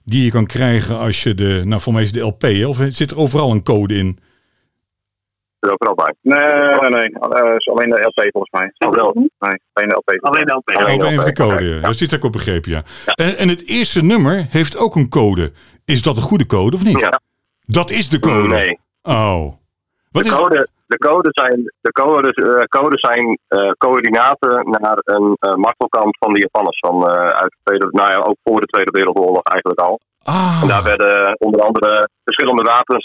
[0.04, 1.62] die je kan krijgen als je de.
[1.64, 2.42] Nou, voor mij is het de LP.
[2.42, 2.66] hè?
[2.66, 4.18] Of zit er overal een code in?
[5.58, 6.14] Er ook wel bij.
[6.20, 7.08] Nee, nee, nee.
[7.12, 8.72] Eh, alleen de LP volgens mij.
[8.88, 9.12] Oh, wel.
[9.14, 10.18] Nee, alleen de LP.
[10.24, 10.70] Alleen LP.
[10.70, 11.54] Alleen Oh, even de LP, code.
[11.54, 11.64] oké.
[11.64, 11.80] ja.
[11.80, 12.82] Dat zit ik op begrepen, ja.
[13.06, 15.52] En, en het eerste nummer heeft ook een code.
[15.84, 17.00] Is dat een goede code of niet?
[17.00, 17.20] Ja.
[17.66, 18.48] Dat is de code.
[18.48, 18.78] Nee.
[19.02, 19.52] Oh.
[20.10, 24.98] Wat de, is code, de code zijn, de codes, eh, codes zijn eh, coördinaten naar
[25.04, 26.78] een martelkamp van de Japanners.
[26.78, 30.00] Van, uit de tweede, nou ja, ook voor de Tweede Wereldoorlog eigenlijk al.
[30.22, 30.58] Ah.
[30.62, 33.04] En daar werden onder andere verschillende wapens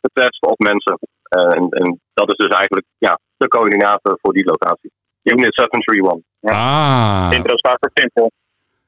[0.00, 0.98] getest op mensen.
[1.28, 4.90] En, en dat is dus eigenlijk ja, de coördinaten voor die locatie.
[5.22, 6.22] Unit 731.
[6.42, 7.28] Ah.
[7.30, 8.30] Intro staat voor simpel.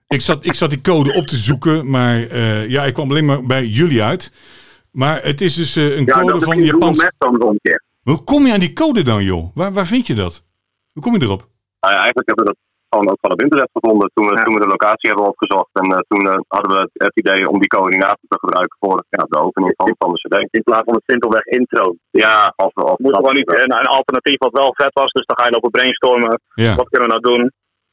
[0.08, 2.36] Ik zat, ik zat die code op te zoeken, maar
[2.68, 4.32] ja, ik kwam alleen maar bij jullie uit.
[5.02, 6.98] Maar het is dus eh, een Ja, code van is Google Japans.
[7.02, 7.80] Maps dan een keer.
[8.08, 9.44] Hoe kom je aan die code dan, joh?
[9.58, 10.34] Waar, waar vind je dat?
[10.92, 11.42] Hoe kom je erop?
[11.82, 14.54] Nou ja, eigenlijk hebben we dat gewoon ook van op internet gevonden toen we, toen
[14.56, 15.70] we de locatie hebben opgezocht.
[15.80, 18.98] En eh, toen eh, hadden we het, het idee om die coördinaten te gebruiken voor
[19.16, 20.36] ja, de opening van, van de CD.
[20.58, 21.84] In plaats van het simpelweg intro.
[22.10, 25.12] Ja, als we als, Moet gewoon niet een, een alternatief wat wel vet was.
[25.12, 26.40] Dus dan ga je lopen brainstormen.
[26.64, 26.74] Ja.
[26.80, 27.44] Wat kunnen we nou doen?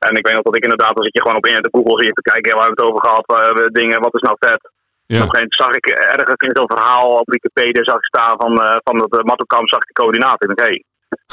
[0.08, 2.20] En ik weet nog dat ik inderdaad, als ik je gewoon op internet Google zie
[2.20, 3.26] te kijken, waar hebben we het over gehad,
[3.58, 4.62] we dingen, wat is nou vet?
[5.22, 5.86] Op een gegeven moment zag ik
[6.18, 9.70] ergens in zo'n verhaal op Wikipedia zag ik staan van, eh van het uh, Mattokamp,
[9.70, 10.50] zag ik de coördinaten.
[10.50, 10.84] Ik hé,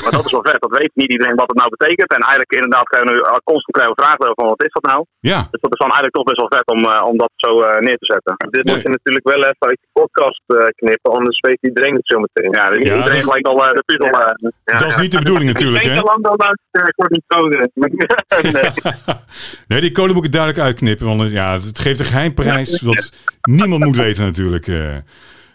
[0.02, 0.60] maar dat is wel vet.
[0.66, 2.10] Dat weet niet iedereen wat het nou betekent.
[2.16, 4.86] En eigenlijk inderdaad krijgen we nu constant krijgen we vragen over van wat is dat
[4.92, 5.00] nou?
[5.32, 5.40] Ja.
[5.52, 7.78] Dus dat is dan eigenlijk toch best wel vet om, uh, om dat zo uh,
[7.86, 8.32] neer te zetten.
[8.56, 12.06] Dit moet je natuurlijk wel even uit de podcast eh, knippen, anders weet iedereen het
[12.12, 12.52] zo meteen.
[12.58, 14.12] Ja, dus Ja, iedereen dat is- gelijk al uh, de puzzel.
[14.20, 14.34] uh,
[14.70, 15.94] ja, dat is niet de bedoeling natuurlijk, Ik hè?
[15.94, 17.56] denk te lang dan luisteren voor die code.
[19.68, 23.10] Nee, die code moet ik duidelijk uitknippen, want eh, ja, het geeft een geheimprijs wat
[23.42, 24.66] niemand moet weten natuurlijk.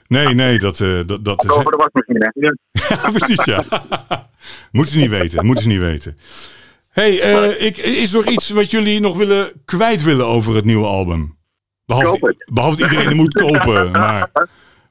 [0.08, 1.50] Nee, nee, dat, eh, dat, dat is...
[1.50, 2.32] over de wasmachine.
[2.90, 3.64] Ja, precies, ja.
[4.72, 6.18] moeten ze niet weten, moeten ze niet weten.
[6.90, 10.86] hey, eh, ik, is er iets wat jullie nog willen kwijt willen over het nieuwe
[10.86, 11.38] album?
[11.86, 14.32] Behalve, behalve dat iedereen moet kopen, maar...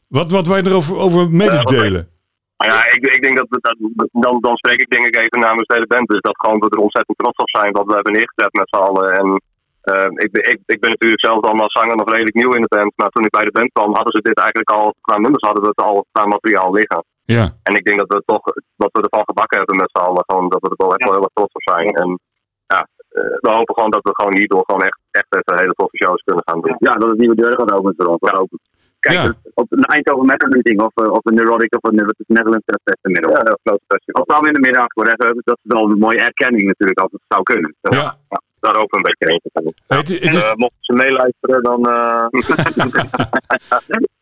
[0.09, 2.09] Wat, wat wij erover over mededelen?
[2.57, 3.77] Nou ja, ik, ik denk dat, we dat
[4.13, 6.09] dan, dan spreek ik denk ik even namens de hele band.
[6.09, 8.85] Dus dat gewoon we er ontzettend trots op zijn wat we hebben neergezet met z'n
[8.87, 9.13] allen.
[9.13, 9.43] En
[9.93, 12.63] eh, ik, ben- ik, ik ben natuurlijk zelf dan als zanger nog redelijk nieuw in
[12.63, 12.93] de band.
[12.97, 15.63] Maar toen ik bij de band kwam, hadden ze dit eigenlijk al, qua nummers hadden
[15.63, 17.05] we het al qua materiaal liggen.
[17.25, 18.43] Ja, En ik denk dat we toch,
[18.77, 21.13] wat we ervan gebakken hebben met z'n allen, gewoon dat we er wel echt wel
[21.15, 21.89] heel erg trots op zijn.
[22.03, 22.19] En
[22.67, 25.97] ja, eh, we hopen gewoon dat we gewoon hierdoor gewoon echt, echt even hele toffe
[26.03, 26.77] shows kunnen gaan doen.
[26.79, 28.31] Ja, dat het nieuwe deuren gaat openen voor ons.
[28.39, 28.59] Hopen.
[29.01, 29.33] Kijk, Ja.
[29.55, 32.81] op een Eindhoven Metal Meeting of, eh, of een Neurotic of een is Netherlands Fest
[32.85, 33.31] Festival.
[33.37, 34.23] Ja, dat grote festival.
[34.23, 37.13] Of dan in de middag voor even, dat is wel een mooie erkenning natuurlijk als
[37.13, 37.75] het zou kunnen.
[37.81, 38.17] ja.
[38.65, 39.99] Daar we een beetje heen te gaan.
[39.99, 41.87] Het, het is, mochten ze meeluisteren, dan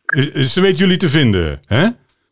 [0.07, 1.83] eh ze weten jullie te vinden, hè?
[1.83, 1.91] Eh,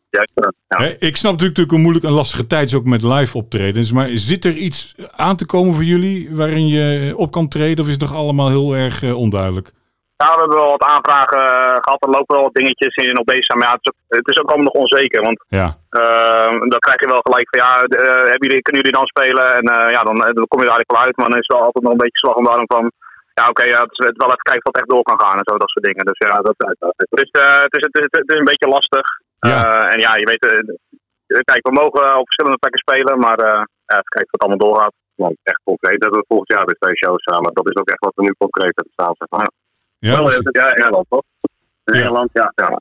[0.67, 0.95] ja.
[0.99, 3.91] Ik snap natuurlijk ook een moeilijk en lastige tijd is ook met live optredens.
[3.91, 7.79] Maar zit er iets aan te komen voor jullie waarin je op kan treden?
[7.79, 9.71] Of is het nog allemaal heel erg eh, onduidelijk?
[10.21, 12.03] Nou, we hebben wel wat aanvragen eh, gehad.
[12.03, 13.59] Er lopen wel wat dingetjes in op bezig zijn.
[13.59, 15.21] Maar ja, het is ook, het is ook allemaal nog onzeker.
[15.21, 15.67] Want Ja,
[15.99, 19.47] eh, dan krijg je wel gelijk van ja, eh, hebben jullie, kunnen jullie dan spelen?
[19.59, 21.17] En eh, ja, dan, dan kom je er eigenlijk wel uit.
[21.17, 22.85] Maar dan is het wel altijd nog een beetje slag om de arm van.
[23.39, 25.47] Ja, oké, ja, het is wel even kijken of het echt door kan gaan en
[25.49, 26.05] zo, dat soort dingen.
[26.05, 26.57] Dus ja, dat,
[27.19, 29.05] dus, eh, het, is, het, is, het is een beetje lastig.
[29.39, 29.55] Ja.
[29.57, 30.45] Eh, en ja, je weet,
[31.51, 34.93] kijk, we mogen op verschillende plekken spelen, maar eh, ja, even kijken het allemaal doorgaat.
[35.15, 37.53] Want echt concreet hebben we volgend jaar weer twee shows samen.
[37.53, 39.15] Dat is ook echt wat we nu concreet hebben staan.
[39.17, 39.49] Zeg maar.
[40.09, 40.49] Ja, Wel, precies.
[40.51, 41.21] ja, Engeland toch?
[41.83, 41.93] Ja.
[41.93, 42.51] Engeland, ja.
[42.55, 42.79] ja.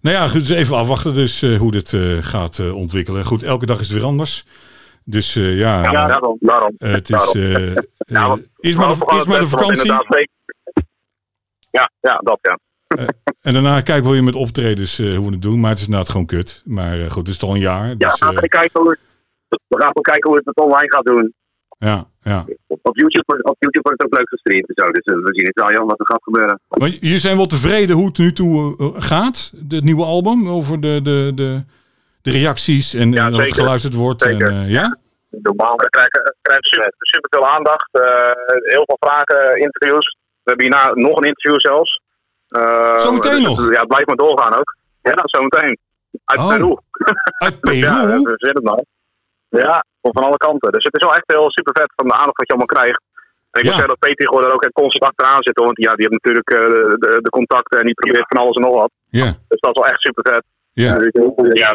[0.00, 3.24] Nou ja, goed, dus even afwachten dus eh, hoe dit eh, gaat eh, ontwikkelen.
[3.24, 4.44] Goed, elke dag is het weer anders.
[5.04, 6.36] Dus eh, ja, Ja, eh, daarom.
[6.40, 6.74] daarom.
[6.78, 7.32] eh, het is...
[7.34, 9.92] eh, eh, Ja, eerst maar de, eerst maar de want vakantie.
[11.70, 12.58] Ja, ja, dat ja.
[13.40, 15.60] En daarna kijken we weer met optredens eh, hoe we het doen.
[15.60, 16.62] Maar het is inderdaad gewoon kut.
[16.64, 17.88] Maar eh, goed, het is al een jaar.
[17.88, 18.98] Ja, Dus, we gaan eh, kijken hoe het,
[19.68, 21.34] we gaan kijken hoe het het online gaat doen.
[21.78, 22.44] Ja, ja.
[22.66, 24.90] Op YouTube, wordt- op YouTube wordt het ook leuk gestreamd en zo.
[24.90, 26.60] Dus eh, we zien het wel, Jan, wat er gaat gebeuren.
[26.68, 30.80] Maar jullie zijn wel tevreden hoe het nu toe eh, gaat, het nieuwe album, over
[30.80, 31.64] de, de, de,
[32.22, 34.22] de reacties en, Ja, en dat het geluisterd wordt.
[34.22, 34.48] Zeker.
[34.48, 34.98] En, eh, ja?
[35.30, 35.76] Normaal.
[35.76, 37.88] We krijgen, super, super veel aandacht.
[38.62, 40.16] heel veel vragen, interviews.
[40.42, 42.00] We hebben hierna nog een interview zelfs.
[42.48, 43.70] Eh, Zometeen dus- nog?
[43.70, 44.76] Ja, het blijft maar doorgaan ook.
[45.02, 45.78] Ja, zometeen.
[46.24, 46.48] Uit Oh.
[46.48, 46.76] Peru.
[47.38, 48.22] Uit Ja, Peru?
[48.22, 48.84] we zitten het nou.
[49.48, 50.72] Ja, van alle kanten.
[50.72, 53.00] Dus het is wel echt heel super vet van de aandacht wat je allemaal krijgt.
[53.50, 53.70] En ik Ja.
[53.70, 55.58] moet zeggen dat Peter gewoon er ook constant achteraan zit.
[55.58, 56.60] Want ja, die heeft natuurlijk eh,
[57.04, 58.90] de, de, contacten en die probeert van alles en nog wat.
[59.20, 60.44] Ja, Dus dat is wel echt super vet.
[60.72, 60.92] ja.
[61.62, 61.70] Ja,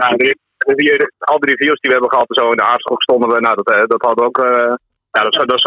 [1.32, 3.56] al die reviews die we hebben gehad en zo in de aardschok stonden we, nou,
[3.56, 4.38] dat, eh, dat hadden we ook.
[4.46, 4.74] eh,
[5.12, 5.62] ja, dat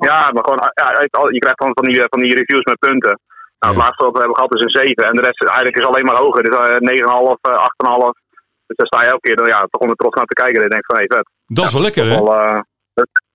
[0.00, 0.88] ja, maar gewoon, ja,
[1.30, 3.18] je krijgt dan van die, van die reviews met punten.
[3.58, 3.84] Nou, het Ja.
[3.86, 6.04] laatste wat we hebben gehad is een 7 en de rest is eigenlijk is alleen
[6.04, 6.42] maar hoger.
[6.42, 8.21] Dus eh, 9,5, eh, 8,5.
[8.66, 10.56] Dus daar sta je elke keer dan, ja, toch om er trots naar te kijken.
[10.56, 11.30] En je denkt van, hé, vet.
[11.46, 12.20] Dat is wel lekker, hè?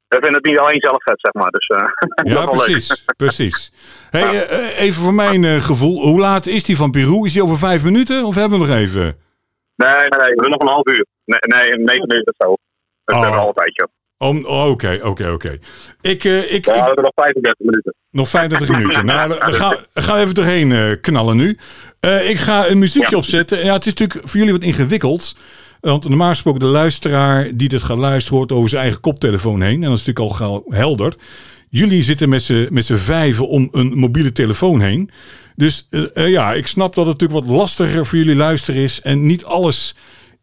[0.08, 1.50] We vinden het niet alleen zelf vet, zeg maar.
[1.52, 1.68] Dus,
[2.24, 2.50] is Ja, leuk.
[2.50, 3.06] precies.
[3.18, 3.72] precies.
[4.10, 6.02] Hey, eh, eh, even voor mijn eh, gevoel.
[6.02, 7.26] Hoe laat is die van Peru?
[7.26, 8.24] Is die over vijf minuten?
[8.26, 9.02] Of hebben we nog even?
[9.76, 11.06] Nee, nee, nee, we hebben nog een half uur.
[11.26, 12.56] Nee, nee 9 minuten of zo.
[13.04, 13.22] Dat Oh.
[13.22, 13.84] hebben we al een tijdje.
[13.84, 15.58] Om- oh, Oké, oké, oké.
[16.02, 17.94] Ik, eh, ik, Ja, we ik- hebben nog 35 minuten.
[18.12, 19.06] nog 35 minuten.
[19.06, 21.58] Nou, dan gaan, gaan we even doorheen eh, knallen nu.
[22.00, 23.66] Eh, ik ga een muziekje opzetten.
[23.66, 25.36] Ja, het is natuurlijk voor jullie wat ingewikkeld.
[25.80, 28.38] Want normaal gesproken de luisteraar die dit gaat luisteren...
[28.38, 29.84] hoort over zijn eigen koptelefoon heen.
[29.84, 31.14] En dat is natuurlijk al gauw helder.
[31.70, 35.10] Jullie zitten met z'n vijven om een mobiele telefoon heen.
[35.56, 39.02] Dus ja, ik snap dat het natuurlijk wat lastiger voor jullie luisteren is.
[39.02, 39.96] En niet alles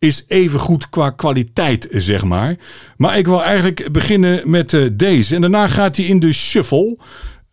[0.04, 2.56] is even goed qua kwaliteit, zeg maar.
[2.96, 5.34] Maar ik wil eigenlijk beginnen met eh, deze.
[5.34, 6.98] En daarna gaat hij in de shuffle.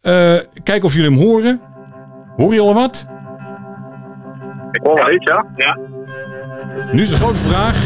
[0.01, 1.61] Eh kijken of jullie hem horen.
[2.35, 3.07] Hoor je al wat?
[4.71, 5.45] Ik hoor wel iets, ja?
[5.55, 5.77] Ja.
[6.91, 7.83] Nu is de grote vraag.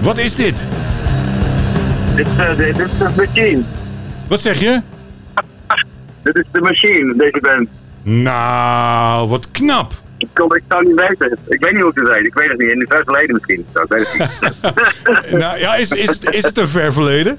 [0.00, 0.68] Wat is dit?
[2.14, 3.62] Dit, is, dit is de machine.
[4.28, 4.80] Wat zeg je?
[6.22, 7.68] Dit is de machine, deze band.
[8.02, 9.92] Nou, wat knap.
[10.34, 11.38] Ik, kon, ik zou niet weten.
[11.48, 12.26] Ik weet niet hoe het heet.
[12.26, 12.70] Ik weet het niet.
[12.70, 13.64] In het ver verleden misschien.
[13.74, 15.40] Zo, ik weet het niet.
[15.42, 17.38] nou ja, is, is, het- is het een ver verleden?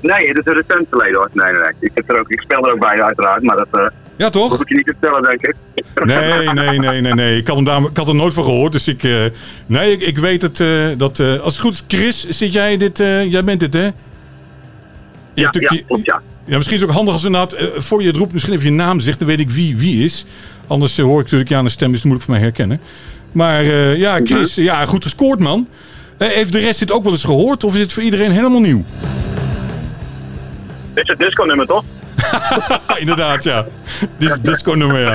[0.00, 1.28] nee, het is een recent verleden hoor.
[1.32, 1.70] Nee, nee, nee.
[1.80, 3.42] Ik, zit er ook, ik speel er ook bij uiteraard.
[3.42, 4.50] Maar dat eh Ja, toch?
[4.50, 5.54] hoef ik je niet te vertellen, denk ik.
[6.04, 7.36] Nee, nee, nee, nee, nee.
[7.36, 8.72] Ik had, hem daar, ik had er nooit van gehoord.
[8.72, 9.02] Dus ik.
[9.04, 9.24] eh,
[9.66, 10.60] nee, ik, ik weet het.
[10.60, 12.98] eh, dat, als het goed is, Chris, zit jij dit.
[13.28, 13.84] jij bent dit, hè?
[13.84, 13.92] Je
[15.34, 16.22] Ja, hebt ja, klopt, ja.
[16.44, 18.72] Ja, misschien is het ook handig als inderdaad, voor je het roept, misschien even je
[18.72, 20.26] naam zegt, dan weet ik wie wie is.
[20.70, 22.42] Anders eh, hoor ik natuurlijk ja aan de stem, dus dat moet ik voor mij
[22.42, 22.80] herkennen.
[23.32, 25.68] Maar eh, ja, Chris, ja, goed gescoord man.
[26.18, 28.60] Eh, heeft de rest dit ook wel eens gehoord of is het voor iedereen helemaal
[28.60, 28.84] nieuw?
[30.94, 31.84] Dit is het disco-nummer, toch?
[32.98, 33.66] Inderdaad, ja.
[34.16, 35.12] Dit is het disco nummer, ja.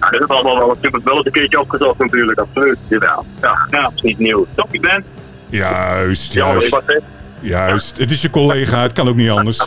[0.00, 2.78] Ja, dit is allemaal wel, ik heb het wel eens een keertje opgezocht natuurlijk, absoluut.
[2.88, 3.24] Jawel.
[3.40, 4.46] Ja, ja, het is niet nieuw.
[4.54, 5.04] Top, je bent.
[5.48, 6.70] Juist, Ja, is
[7.40, 7.96] juist.
[7.96, 9.58] Het is je collega, het kan ook niet anders.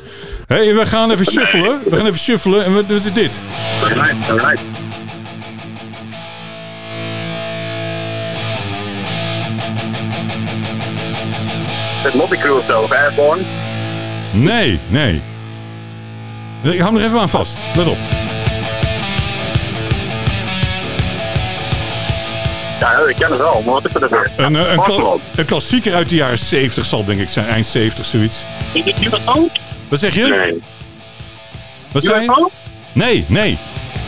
[0.47, 1.79] Hé, hey, we gaan even shuffelen.
[1.85, 2.65] We gaan even shuffelen.
[2.65, 3.41] En wat, wat is dit?
[3.81, 4.61] Alright, alright.
[12.03, 13.41] het Lobby zo, of Airborne?
[14.31, 15.21] Nee, nee.
[16.61, 17.57] Ik hou hem er even aan vast.
[17.75, 18.12] Let op.
[22.79, 24.31] Ja, ik ken het wel, maar wat is er weer?
[24.37, 25.21] Een, eh, een, kla- Parkland.
[25.35, 27.47] een klassieker uit de jaren 70 zal denk ik zijn.
[27.47, 28.37] Eind 70, zoiets.
[28.73, 29.47] Is het UFO?
[29.87, 30.27] Wat zeg je?
[30.27, 30.61] Nee.
[31.91, 32.27] Wat zei je?
[32.29, 32.49] UFO?
[32.91, 33.57] Nee, nee,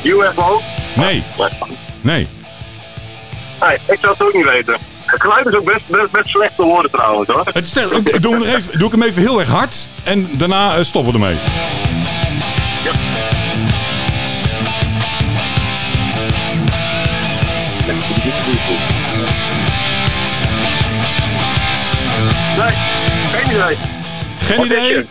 [0.04, 0.62] UFO?
[0.94, 1.24] nee,
[2.02, 2.28] nee.
[3.60, 4.78] Hey, ik zou het ook niet weten.
[5.06, 7.44] Het geluid is ook best, best, best slecht te horen trouwens hoor.
[7.54, 9.76] Het stel, doe, hem even, doe ik hem even heel erg hard.
[10.04, 11.36] En daarna eh, stoppen we ermee.
[22.58, 22.74] Nee,
[23.34, 23.78] geen idee.
[24.40, 25.06] Geen idee.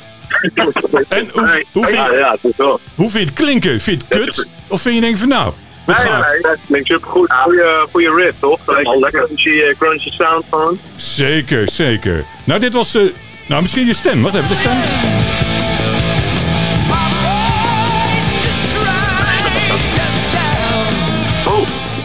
[1.08, 2.80] En hoe, Nee, hoe, vind, ja, je- ja, het is wel.
[2.94, 3.80] hoe vind je het klinken?
[3.80, 4.46] Vind je het kut?
[4.68, 5.52] Of vind je denk van nou,
[5.86, 6.30] Nee, gaat?
[6.32, 7.32] nee, dat klinkt supergoed.
[7.32, 8.58] Goeie, goeie riff, toch?
[8.82, 10.78] Al lekker crunchy, eh, crunchy sound van.
[10.96, 12.24] Zeker, zeker.
[12.44, 12.94] Nou, dit was...
[12.94, 13.02] eh,
[13.48, 14.22] nou, misschien je stem.
[14.22, 14.76] Wat even, de stem?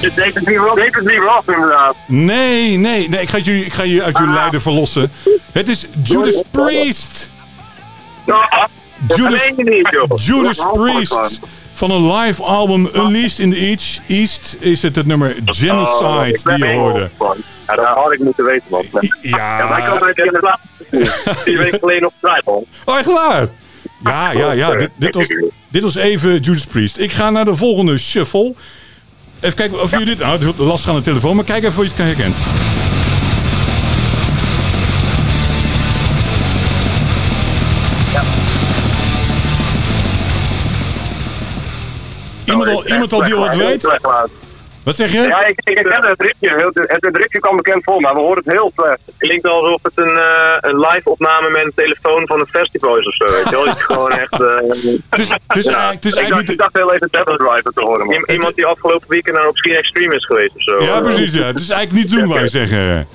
[0.07, 0.75] Oh, deed het niet rough.
[0.75, 1.95] Deed het niet inderdaad.
[2.07, 3.21] Nee, nee, nee.
[3.21, 5.11] Ik ga jullie, ik ga jullie uit jullie lijden verlossen.
[5.51, 7.29] Het is Judas Priest.
[8.25, 8.67] Ja,
[9.15, 10.25] Judas.
[10.25, 11.39] Judas Priest.
[11.73, 16.39] Van een live album Unleashed in the East, East is het het nummer Oh, Genocide
[16.43, 17.09] ben die je hoorde.
[17.67, 18.85] Ja, dat had ik moeten weten, man.
[19.21, 20.57] Ja, wij komen uit de.
[21.43, 22.67] Vier weken geleden op Tribal.
[22.85, 23.47] oh, echt waar?
[24.03, 24.75] Ja, ja, ja.
[24.75, 25.27] Dit, dit, was,
[25.67, 26.97] dit was even Judas Priest.
[26.97, 28.55] Ik ga naar de volgende shuffle.
[29.39, 30.19] Even kijken of jullie dit...
[30.19, 32.35] Nou, het is lastig aan de telefoon, maar kijk even of je het herkent.
[42.45, 43.99] Iemand al, iemand al die al wat weet?
[44.83, 45.21] Wat zeg je?
[45.21, 48.53] Ja, ik, ik ken het heel- Het, het kwam bekend voor, maar we horen het
[48.53, 48.99] heel slecht.
[49.05, 52.97] Het klinkt alsof het een, eh, een live opname met een telefoon van een festival
[52.97, 53.25] is of zo.
[53.25, 53.65] Weet je wel?
[53.67, 54.33] Het is gewoon echt...
[54.33, 54.39] eh,
[55.65, 55.75] ja.
[55.75, 58.05] eigenlijk- het is ik, dacht, ik heel even Devil Driver te horen.
[58.05, 58.23] man.
[58.27, 60.83] Iemand die afgelopen weekend naar Obscene Extreme is geweest of zo.
[60.83, 61.33] Ja, Eh, precies.
[61.33, 61.45] Ja.
[61.45, 63.07] Het is eigenlijk niet doen, wou je zeggen.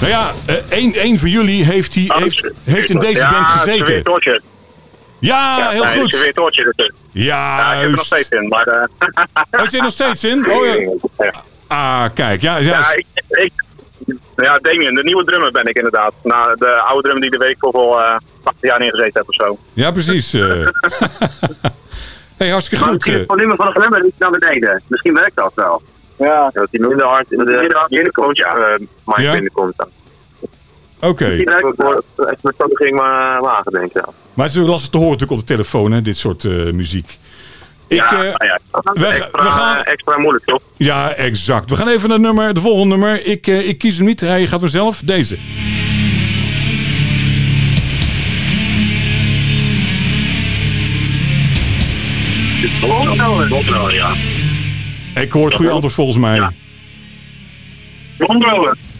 [0.00, 4.02] Nou ja, eh, één, één van jullie heeft, die, heeft, heeft in deze band gezeten.
[5.20, 5.58] Torture.
[5.60, 6.12] Ja, heel nee, goed.
[6.12, 6.72] Severe Torture.
[6.76, 6.90] dus.
[7.12, 8.48] Ja, Ja, ik heb er nog steeds in.
[8.48, 8.84] Maar, eh,
[9.60, 10.50] Oh, zit er nog steeds in?
[10.50, 10.66] Oh,
[11.18, 11.32] ja.
[11.66, 12.40] Ah, kijk.
[12.42, 13.52] Ja, ja, ja, ik, ik,
[14.36, 16.14] ja, Damien, de nieuwe drummer ben ik inderdaad.
[16.22, 19.58] Nou, de oude drummer die de week hoeveel eh 80 jaar neergezeten heeft of zo.
[19.72, 20.32] ja precies.
[20.32, 20.40] eh.
[22.38, 23.04] hey, hartstikke Maar goed.
[23.04, 23.18] misschien eh.
[23.20, 24.82] het volume van de glimmer iets naar beneden.
[24.86, 25.82] Misschien werkt dat wel.
[26.18, 26.50] Ja.
[26.52, 28.36] Dat hij minder hard in de binnenkomt.
[28.36, 29.32] Ja, uh, maar Ja?
[29.32, 29.74] binnenkomt.
[29.76, 29.86] Ja.
[31.00, 31.28] Oké.
[31.28, 33.94] Misschien dat ging maar wagen, denk ik.
[33.94, 34.08] Ja.
[34.34, 37.18] Maar het is lastig te horen natuurlijk op de telefoon, hè, dit soort eh, muziek.
[37.88, 38.58] Ik, Ja, eh, nou ja.
[38.70, 40.62] we, Extra, we gaan, extra moeilijk, toch?
[40.76, 41.70] ja, exact.
[41.70, 43.26] We gaan even naar het nummer, de volgende nummer.
[43.26, 45.00] Ik, eh, ik kies hem niet, hij gaat vanzelf.
[45.04, 45.38] Deze.
[53.48, 54.12] Botro, ja.
[55.14, 56.36] Ik hoor het goede antwoord volgens mij.
[56.36, 56.52] Ja.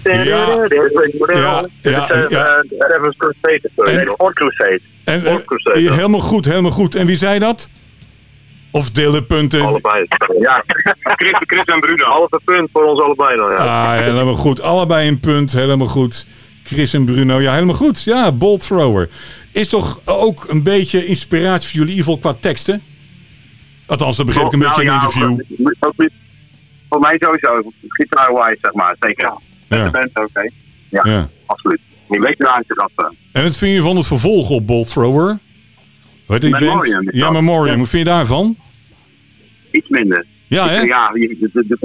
[0.02, 1.68] Ja, ja.
[1.82, 2.64] ja, ja.
[2.68, 3.14] Seven
[3.76, 4.06] sorry.
[4.16, 4.80] Ford Crusade.
[5.04, 6.94] En, Ford eh, Crusade, helemaal goed, helemaal goed.
[6.94, 7.68] En wie zei dat?
[8.72, 9.60] Of delen punten?
[9.60, 10.06] Allebei.
[10.40, 10.64] Ja,
[11.20, 12.04] Chris, Chris en Bruno.
[12.04, 13.56] halve punt voor ons allebei dan, ja.
[13.56, 14.60] Ah, helemaal goed.
[14.60, 16.26] Allebei een punt, helemaal goed.
[16.64, 18.02] Chris en Bruno, ja, helemaal goed.
[18.02, 19.08] Ja, Bolt Thrower.
[19.52, 22.82] Is toch ook een beetje inspiratie voor jullie, in ieder geval qua teksten?
[23.86, 25.66] Althans, dat begreep ik een Nou beetje in een ja, interview.
[25.66, 26.12] ook- ook niet-
[26.88, 27.72] Voor mij sowieso.
[27.88, 28.96] Gitaar-wise, zeg maar.
[29.00, 29.32] Zeker.
[29.78, 29.84] Ja.
[29.84, 30.50] De band oké.
[30.88, 31.28] Ja, Ja.
[31.46, 31.80] absoluut.
[32.08, 33.14] Niet weet daar te dat.
[33.32, 35.38] En wat vind je van het vervolg op Bolt Thrower?
[36.26, 37.08] Weet je die Memoriam band?
[37.12, 37.32] is Ja, dat.
[37.32, 37.78] Memoriam.
[37.78, 38.56] Wat vind je daarvan?
[39.70, 40.24] Iets minder.
[40.46, 40.80] Ja, hè?
[40.80, 41.76] Ja, je- de, de, de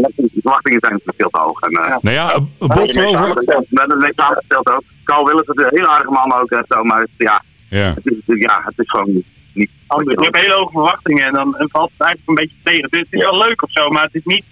[0.41, 1.61] verwachtingen- zijn natuurlijk veel te hoog.
[1.61, 3.27] En, eh, Nou ja, Bolt Thrower...
[3.69, 4.83] Met een samengesteld ook.
[5.03, 6.49] Carl Willis is een heel aardige man ook.
[6.51, 7.93] En zo, maar het, ja, Ja.
[7.93, 9.25] het is, ja, het is gewoon niet.
[9.53, 12.87] niet Je hebt hele hoge verwachtingen en dan en valt het eigenlijk een beetje tegen.
[12.99, 14.43] Het is wel leuk of zo, maar het is niet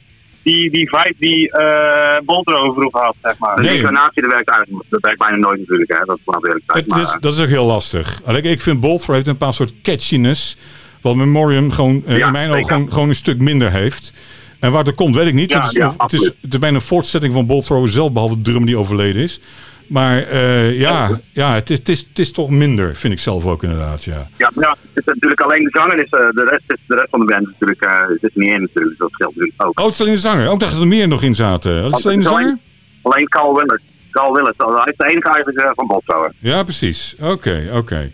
[0.43, 3.55] die, die vibe die eh Boltro vroeger had, zeg maar.
[3.55, 3.75] De Nee.
[3.77, 5.91] incarnatie, dat werkt eigenlijk dat werkt bijna nooit natuurlijk.
[5.91, 6.05] Hè.
[6.05, 8.21] Dat is wel Maar, is, dat is ook heel lastig.
[8.25, 10.57] Alleen, Ik vind Bolt Thrower heeft een paar soort catchiness.
[11.01, 14.13] Wat Memoriam gewoon, eh, Ja, in mijn ogen gewoon, gewoon een stuk minder heeft.
[14.59, 15.49] En waar dat komt, weet ik niet.
[15.51, 16.35] Ja, het, is, ja, het, is, absoluut.
[16.41, 19.39] het is bijna een voortzetting van Bolt Thrower zelf, behalve de drum die overleden is.
[19.87, 23.45] Maar eh, ja, ja het, is, het, is, het is toch minder, vind ik zelf
[23.45, 24.03] ook inderdaad.
[24.03, 24.27] Ja.
[24.37, 25.99] ja, ja, het is natuurlijk alleen de zanger.
[25.99, 28.61] Is, eh, de, rest is, de rest van de band natuurlijk, eh, zit niet in
[28.61, 28.97] natuurlijk.
[28.97, 29.79] Dat scheelt natuurlijk ook.
[29.79, 30.49] Oh, het is alleen de zanger.
[30.49, 31.83] Ook dacht dat er meer nog in zaten.
[31.83, 32.57] Het is alleen de zanger?
[33.01, 33.81] Alleen Carl Willis.
[34.11, 34.53] Carl Willis.
[34.57, 36.31] Hij is de enige eigenlijk eh, van Bob Thrower.
[36.37, 37.15] Ja, precies.
[37.21, 38.11] Oké, oké.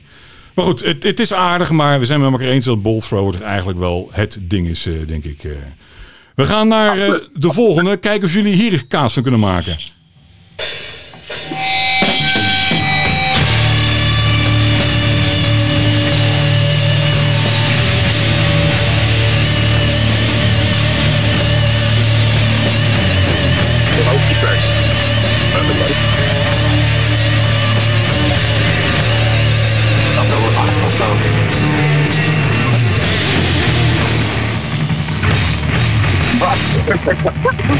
[0.56, 3.32] Maar goed, het, het is aardig, maar we zijn met elkaar eens dat Bolt Thrower
[3.32, 5.42] toch eigenlijk wel het ding is, denk ik.
[6.36, 6.96] We gaan naar
[7.34, 7.98] de volgende.
[7.98, 9.78] Kijken of jullie hier kaas van kunnen maken.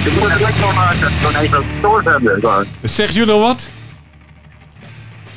[0.10, 1.12] Je moet het lekker maken.
[1.22, 2.68] Dan even stoort hebben.
[2.84, 3.70] Zeggen jullie wat?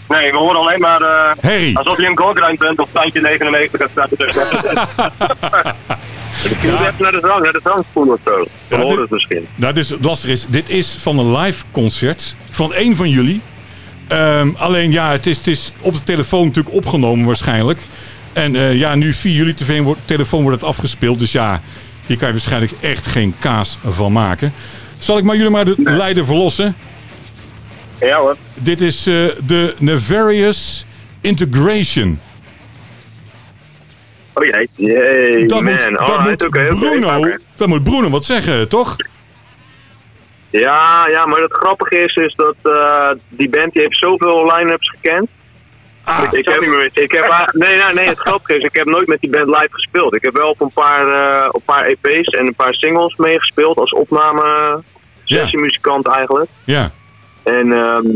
[0.09, 1.75] Nee, we horen alleen maar eh, Harry.
[1.77, 4.07] alsof je een goalgrind bent of standje 99 gaat staan.
[6.63, 7.61] Je moet even naar de zang, naar de
[7.93, 8.45] of zo.
[8.69, 9.47] Ja, horen het misschien.
[9.55, 13.41] Nou, dus het lastig is, dit is van een live concert van één van jullie.
[14.09, 17.79] Ehm, alleen ja, het is, het is op de telefoon natuurlijk opgenomen waarschijnlijk.
[18.33, 21.19] En eh, ja, nu via jullie tv wordt, telefoon wordt het afgespeeld.
[21.19, 21.61] Dus ja,
[22.13, 24.53] hier kan je waarschijnlijk echt geen kaas van maken.
[24.99, 26.75] Zal ik maar jullie maar de leider verlossen?
[28.01, 28.37] Ja hoor.
[28.55, 29.15] Dit is eh,
[29.47, 30.87] de Nefarious
[31.21, 32.21] Integration.
[34.33, 34.69] Oh jee.
[34.77, 35.73] Jee, Dat man.
[35.73, 38.97] moet, dat Alright, moet oké, Bruno, dat moet Bruno wat zeggen, toch?
[40.51, 44.91] Ja, ja, maar het grappige is, is dat eh, die band die heeft zoveel line-ups
[44.91, 45.29] gekend.
[46.05, 46.61] Ah, ik, heb,
[46.93, 49.69] ik heb, nee, nee, nee, het grappige is, ik heb nooit met die band live
[49.71, 50.15] gespeeld.
[50.15, 53.17] Ik heb wel op een paar, eh, op een paar EP's en een paar singles
[53.17, 54.81] meegespeeld als opname
[55.25, 56.51] sessiemuzikant eigenlijk.
[56.65, 56.91] ja.
[57.43, 58.07] En ehm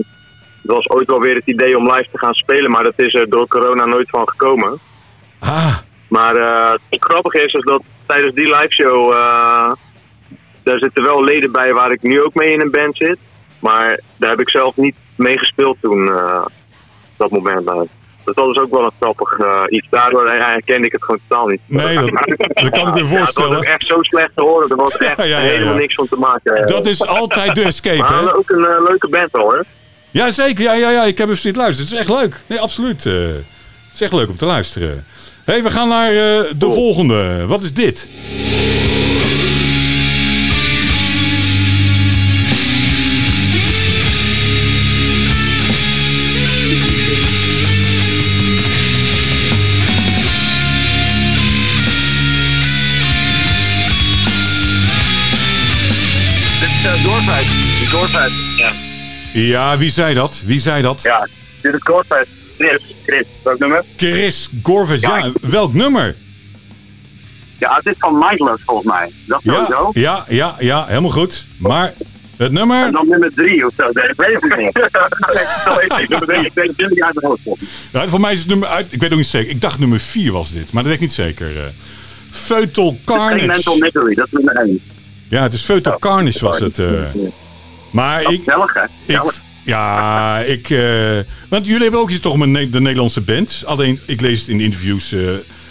[0.66, 3.14] het was ooit wel weer het idee om live te gaan spelen, maar dat is
[3.14, 4.78] er door corona nooit van gekomen.
[5.38, 5.76] Ah,
[6.08, 9.72] Maar eh, het grappige is, is dat tijdens die live show, eh,
[10.62, 13.18] daar zitten wel leden bij waar ik nu ook mee in een band zit.
[13.58, 16.10] Maar daar heb ik zelf niet mee gespeeld toen,
[17.16, 17.64] dat moment.
[18.24, 19.86] Dus dat is ook wel een grappig eh, iets.
[19.90, 21.60] Daardoor herkende ik het gewoon totaal niet.
[21.66, 22.06] Nee, dat,
[22.62, 23.56] dat kan ik me Ja, het was voorstellen.
[23.56, 24.68] ook echt zo slecht te horen.
[24.70, 26.66] Er was echt Ja, ja, helemaal niks van te maken.
[26.66, 28.34] Dat is altijd de escape, maar hè?
[28.36, 29.64] ook een eh, leuke band hoor.
[30.10, 30.64] Ja, zeker.
[30.64, 31.04] Ja, ja, ja.
[31.04, 31.90] Ik heb even zitten luisteren.
[31.90, 32.40] Het is echt leuk.
[32.46, 33.06] Nee, absoluut.
[33.06, 35.04] eh, het is echt leuk om te luisteren.
[35.44, 37.46] Hey, we gaan naar de volgende.
[37.46, 38.08] Wat is dit?
[58.00, 58.72] Ja.
[59.32, 60.42] Ja, wie zei dat?
[60.44, 61.02] Wie zei dat?
[61.02, 61.28] Ja,
[61.62, 62.28] dit is Doorfest.
[62.58, 63.84] Chris, Chris, welk nummer?
[63.96, 65.16] Chris Gorvis, ja.
[65.16, 65.32] Ja.
[65.40, 66.14] Welk nummer?
[67.58, 69.10] Ja, het is van Mindless volgens mij.
[69.26, 69.90] Dat Ja, sowieso.
[69.92, 71.46] ja, ja, ja, helemaal goed.
[71.58, 71.92] Maar
[72.36, 72.86] het nummer?
[72.86, 73.84] En dan nummer drie of zo.
[73.92, 74.76] Nee, ik weet het niet.
[76.02, 76.44] Ik nummer drie.
[76.46, 77.60] Ik weet het niet uit mijn hoofd.
[77.92, 78.86] Nou, voor mij is het nummer uit.
[78.92, 79.50] Ik weet ook niet zeker.
[79.50, 81.56] Ik dacht nummer 4 was dit, maar dat weet ik niet zeker.
[81.56, 81.62] eh
[82.30, 83.78] Feutal Geen Mental Carnage.
[83.80, 84.80] Misery, dat is nummer één.
[85.28, 86.78] Ja, het is Feutal Carnage was het.
[86.78, 86.86] eh.
[87.96, 88.44] Maar ik,
[89.64, 90.70] ja, ik.
[90.70, 91.18] eh,
[91.48, 93.62] want jullie hebben ook iets toch met Ne- de Nederlandse band.
[93.66, 95.20] Alleen, ik lees het in de interviews eh,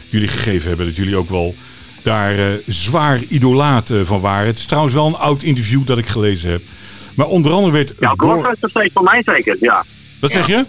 [0.09, 1.55] jullie gegeven hebben dat jullie ook wel
[2.03, 4.47] daar eh, zwaar idolaat eh, van waren.
[4.47, 6.61] Het is trouwens wel een oud interview dat ik gelezen heb.
[7.15, 7.93] Maar onder andere werd.
[7.99, 9.83] Ja, Doorfest is steeds voor mij zeker, ja.
[10.21, 10.65] Wat zeg je?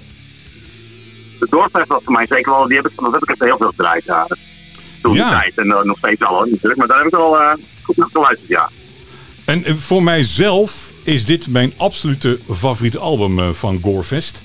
[1.38, 3.56] De Doorfest was voor mij zeker wel, die heb ik, dat heb ik echt heel
[3.58, 4.26] veel gedraaid, ja.
[5.02, 5.30] Toen die Ja.
[5.30, 5.52] tijd.
[5.58, 6.76] En nog steeds al, hoor, natuurlijk.
[6.76, 7.52] Maar daar heb ik wel eh,
[7.82, 8.70] goed naar geluisterd, ja.
[9.44, 14.42] En voor mijzelf is dit mijn absolute favoriete album eh, van Gorefest.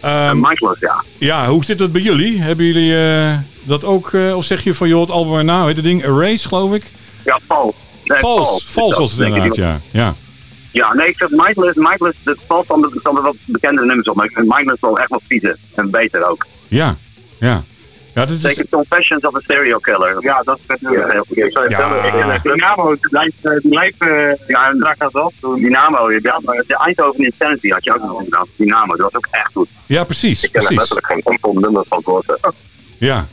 [0.00, 1.04] Ehm, En Mindless, ja.
[1.18, 2.40] ja, hoe zit dat bij jullie?
[2.40, 4.12] Hebben jullie eh, dat ook?
[4.12, 6.04] eh, of zeg je van joh, het album erna, weet het ding?
[6.04, 6.84] Erase, geloof ik?
[7.24, 7.74] Ja, Vals.
[8.04, 9.80] Nee, Vals, Vals was het inderdaad, ja.
[9.90, 10.14] ja.
[10.72, 14.08] Ja, nee, ik zeg Mindless, Mindless, dat valt van de, van de wat bekende nummers
[14.08, 14.16] op.
[14.16, 15.56] Maar ik vind Mindless wel echt wat viezer.
[15.74, 16.46] En beter ook.
[16.68, 16.96] Ja,
[17.38, 17.62] ja.
[18.18, 20.16] Ja, dat is, Zeker Confessions of a Serial Killer.
[20.20, 20.80] Ja, dat is.
[20.80, 21.68] Ja, heel goed.
[21.68, 22.38] Ja.
[22.42, 25.32] Dynamo, die lijf, eh, ja, en dat wel.
[25.56, 28.46] Dynamo, ja, maar de Eindhoven Insanity had je ook nog gedaan.
[28.56, 29.68] Dynamo, dat was ook echt goed.
[29.86, 32.46] ja, precies, Ik ken er letterlijk geen enkel nummer van Doorfest.
[32.98, 33.26] Ja.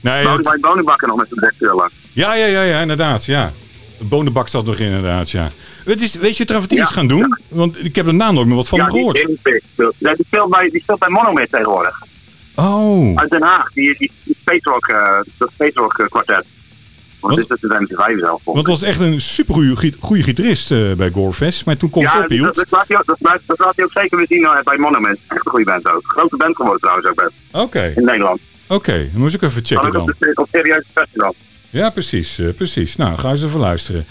[0.00, 1.90] Nee, bij Bonenbakken nog met zijn dekkullen.
[2.12, 3.52] ja, ja, ja, ja, inderdaad, ja.
[3.98, 5.50] De bonenbak zat nog in, inderdaad, ja.
[5.84, 7.38] Het is, weet je wat Travertine is Ja, gaan doen?
[7.48, 9.42] Want ik heb er na nooit meer wat van Ja, hem die, gehoord.
[9.42, 9.62] die,
[9.98, 12.02] ja, die, speelt bij, die speelt bij Monomid tegenwoordig.
[12.58, 16.44] Oh, Uit Den Haag, die, die, die Space Rock, eh, dat Space Rock eh, kwartet.
[17.20, 18.40] Want dit is de MC5 zelf.
[18.44, 21.64] want het was echt een supergoeie goede gitarist eh, bij Gorefest.
[21.64, 22.54] Maar toen kon ze Ja, dat, ophield.
[22.54, 25.18] dat, laat hij ook, dat, laat- dat laat hij ook zeker weer zien bij Monument.
[25.28, 26.02] Echt een goede band ook.
[26.06, 27.32] Grote band geworden trouwens ook best.
[27.52, 28.40] Oké, In Nederland.
[28.68, 29.08] oké.
[29.12, 30.00] Dan moet ik even checken dan.
[30.02, 31.34] op, de, op serieuze festival.
[31.70, 32.96] Ja, precies, precies.
[32.96, 34.04] Nou, ga eens even luisteren.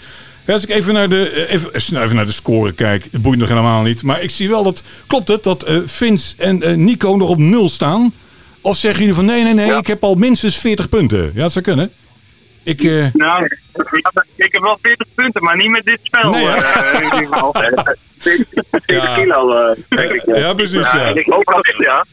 [0.46, 3.48] Als ik even naar, de, even, snel even naar de score kijk, het boeit nog
[3.48, 4.02] helemaal niet.
[4.02, 8.12] Maar ik zie wel dat, klopt het, dat Vince en Nico nog op nul staan?
[8.68, 11.30] Of zeggen jullie van nee, nee, nee, ik heb al minstens 40 punten?
[11.34, 11.90] Ja, dat zou kunnen.
[12.62, 13.44] Ik, eh, Nou,
[14.36, 16.30] ik, heb wel 40 punten, maar niet met dit spel.
[16.30, 16.82] Nee, ja.
[16.82, 17.54] eh, in ieder geval.
[18.18, 18.56] 40
[18.86, 19.14] Ja.
[19.14, 20.22] kilo, eh, denk ik.
[20.36, 21.06] ja, precies, ja.
[21.06, 22.04] ik hoop dat ja.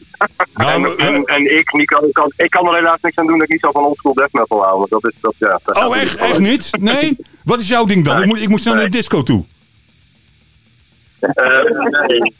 [0.53, 3.47] Nou, En, en, en ik, Nico, kan, ik kan er helaas niks aan doen dat
[3.47, 4.77] ik niet zo van oldschool death metal hou.
[4.77, 6.69] Want dat is, dat, ja, dat oh, echt, echt niet?
[6.79, 7.17] Nee?
[7.43, 8.21] Wat is jouw ding dan?
[8.21, 9.45] Ik moet, ik moet snel naar de disco toe.
[11.33, 11.63] Eh,
[12.07, 12.33] nee.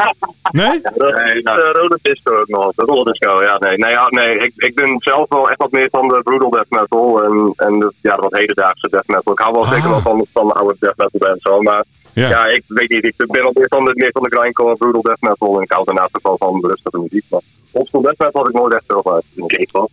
[0.52, 0.82] Nee?
[0.96, 2.74] Nee, nou, rode disco ook nog.
[2.76, 3.78] De rode disco, ja, nee.
[3.78, 6.70] Nee, ja, nee ik, ik ben zelf wel echt wat meer van de brutal death
[6.70, 9.34] metal en, en de, ja, wat hedendaagse death metal.
[9.34, 9.72] Ik hou wel Ah.
[9.72, 11.84] zeker wel van, van de oude death metal bands, zo, maar
[12.14, 12.30] Ja.
[12.30, 12.46] ja.
[12.46, 13.04] ik weet niet.
[13.04, 15.72] Ik ben wel meer van de, meer van de grindcore, brutal death metal en ik
[15.72, 17.24] hou daarnaast ook wel van de rustige muziek.
[17.30, 19.22] Maar oldschool death metal had ik nooit echt veel van.
[19.48, 19.90] K-pop?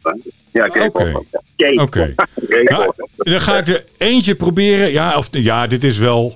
[0.53, 0.95] Ja, K-pop.
[0.97, 1.22] Oké.
[1.57, 1.74] ja.
[1.74, 1.80] K.
[1.80, 2.14] Oké.
[2.64, 4.90] Nou, dan ga ik er eentje proberen.
[4.93, 6.34] Ja, of, ja, dit is wel...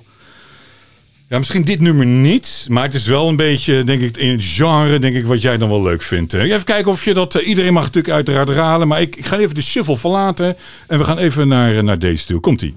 [1.29, 2.65] Ja, misschien dit nummer niet.
[2.69, 5.57] Maar het is wel een beetje, denk ik, in het genre, denk ik, wat jij
[5.57, 6.33] dan wel leuk vindt.
[6.33, 7.35] Even kijken of je dat...
[7.35, 8.87] eh, iedereen mag natuurlijk uiteraard raden.
[8.87, 10.55] Maar ik, ik ga even de shuffle verlaten.
[10.87, 12.39] En we gaan even naar, eh, naar deze toe.
[12.39, 12.75] Komt-ie.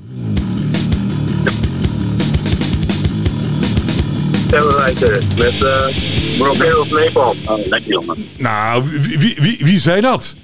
[5.37, 7.37] Met uh, of Napalm.
[7.47, 8.27] Oh, lekker jongen.
[8.39, 10.37] Nou, wie, wie, wie, wie zei dat?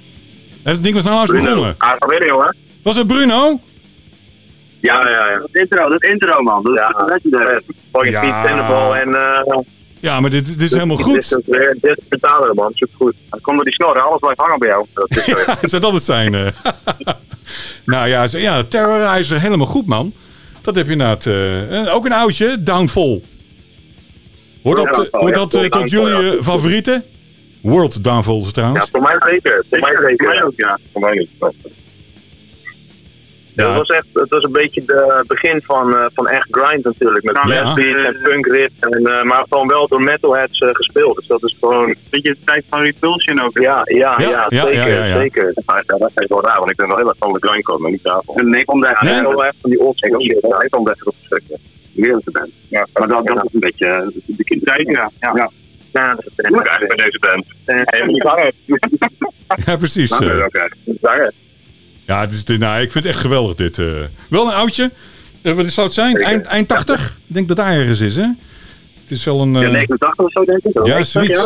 [0.63, 1.75] Het ding was nou laatst begonnen.
[1.77, 2.55] Ah, weet.
[2.83, 3.59] Was het Bruno?
[4.79, 5.37] Ja, ja, ja.
[5.39, 6.63] Dat intro, dat intro man.
[6.63, 7.05] Dat is Ja.
[7.05, 7.61] legendary.
[7.91, 8.41] Fucking Ja.
[8.41, 9.15] Pete en...
[9.15, 9.57] eh
[9.99, 11.17] Ja, maar dit, dit is helemaal Dit goed.
[11.17, 13.15] is dit is betalen man, supergoed.
[13.29, 14.85] Dan komt door die snorren, alles blijft hangen bij jou.
[14.93, 15.37] Dat is zo.
[15.61, 16.35] Zou dat het zijn?
[16.35, 16.47] eh?
[17.85, 20.13] nou ja, ja, Terrorizer, helemaal goed, man.
[20.61, 21.25] Dat heb je inderdaad.
[21.25, 23.21] eh, eh, ook een oudje, Downfall.
[24.63, 26.37] Hoort dat, eh, hoort ja, dat eh, tot Downfall, jullie ja.
[26.37, 27.03] eh, favorieten?
[27.61, 28.89] World Downfall Ja, trouwens.
[28.91, 29.65] voor mij zeker.
[29.69, 30.25] Voor mij Zeker, zeker.
[30.25, 30.79] voor mij ook, ja.
[30.91, 31.27] Voor mij.
[33.57, 33.69] Ja, Ja.
[33.75, 37.23] dat was echt, het was een beetje het begin van, eh, van echt grind natuurlijk.
[37.23, 37.73] Met Ja.
[37.75, 38.05] ja.
[38.05, 38.73] en punk riff.
[38.79, 41.15] En, eh, maar gewoon wel door metalheads eh, gespeeld.
[41.15, 41.95] Dus dat is gewoon...
[42.09, 43.57] Beetje de tijd van Repulsion ook.
[43.59, 44.73] Ja, ja, Ja, ja, ja, zeker.
[44.73, 45.17] ja, ja, ja.
[45.19, 45.53] zeker.
[45.65, 47.79] Maar ja, dat is wel raar, want ik ben wel heel erg van de grindcore,
[47.79, 48.35] maar niet daarvan.
[48.35, 48.99] En nee, komt daar.
[49.03, 49.21] Nee?
[49.21, 50.63] Wel echt van die old Ik school ook shit.
[50.63, 51.61] Ik vond best wel verschrikkelijk.
[51.95, 52.49] Heerlijke band.
[52.69, 54.87] Ja, maar dat, dat is een beetje eh, de kindertijd.
[54.87, 55.11] Ja.
[55.19, 55.31] Ja.
[55.35, 55.49] Ja.
[55.93, 57.45] Ja, dat is ik eigenlijk bij deze band.
[59.65, 60.09] Ja, precies.
[60.09, 60.45] Nou, eh.
[60.45, 60.67] oké.
[61.01, 61.33] Hangen.
[62.07, 63.79] Ja, het is, nou, ik vind het echt geweldig dit.
[63.79, 63.85] eh.
[64.27, 64.91] Wel een oudje.
[65.41, 66.15] Eh, wat zou het zijn?
[66.15, 67.17] Eind, eind 80?
[67.27, 68.27] Ik denk dat daar ergens is, hè?
[69.01, 69.55] Het is wel een...
[69.55, 70.85] eh, Ja, 89 of zo denk ik.
[70.85, 71.37] Ja, zoiets.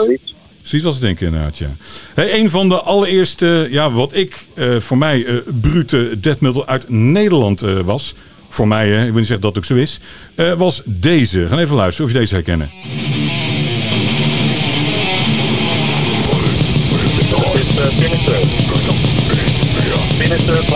[0.61, 1.69] Zoiets was het denk ik inderdaad, ja.
[2.13, 6.67] Hey, een van de allereerste, ja, wat ik eh, voor mij eh brute death metal
[6.67, 8.15] uit Nederland eh, was.
[8.49, 9.99] voor mij, hè, ik wil niet zeggen dat het ook zo is,
[10.35, 11.47] eh, was deze.
[11.47, 12.69] Gaan even luisteren of je deze herkennen.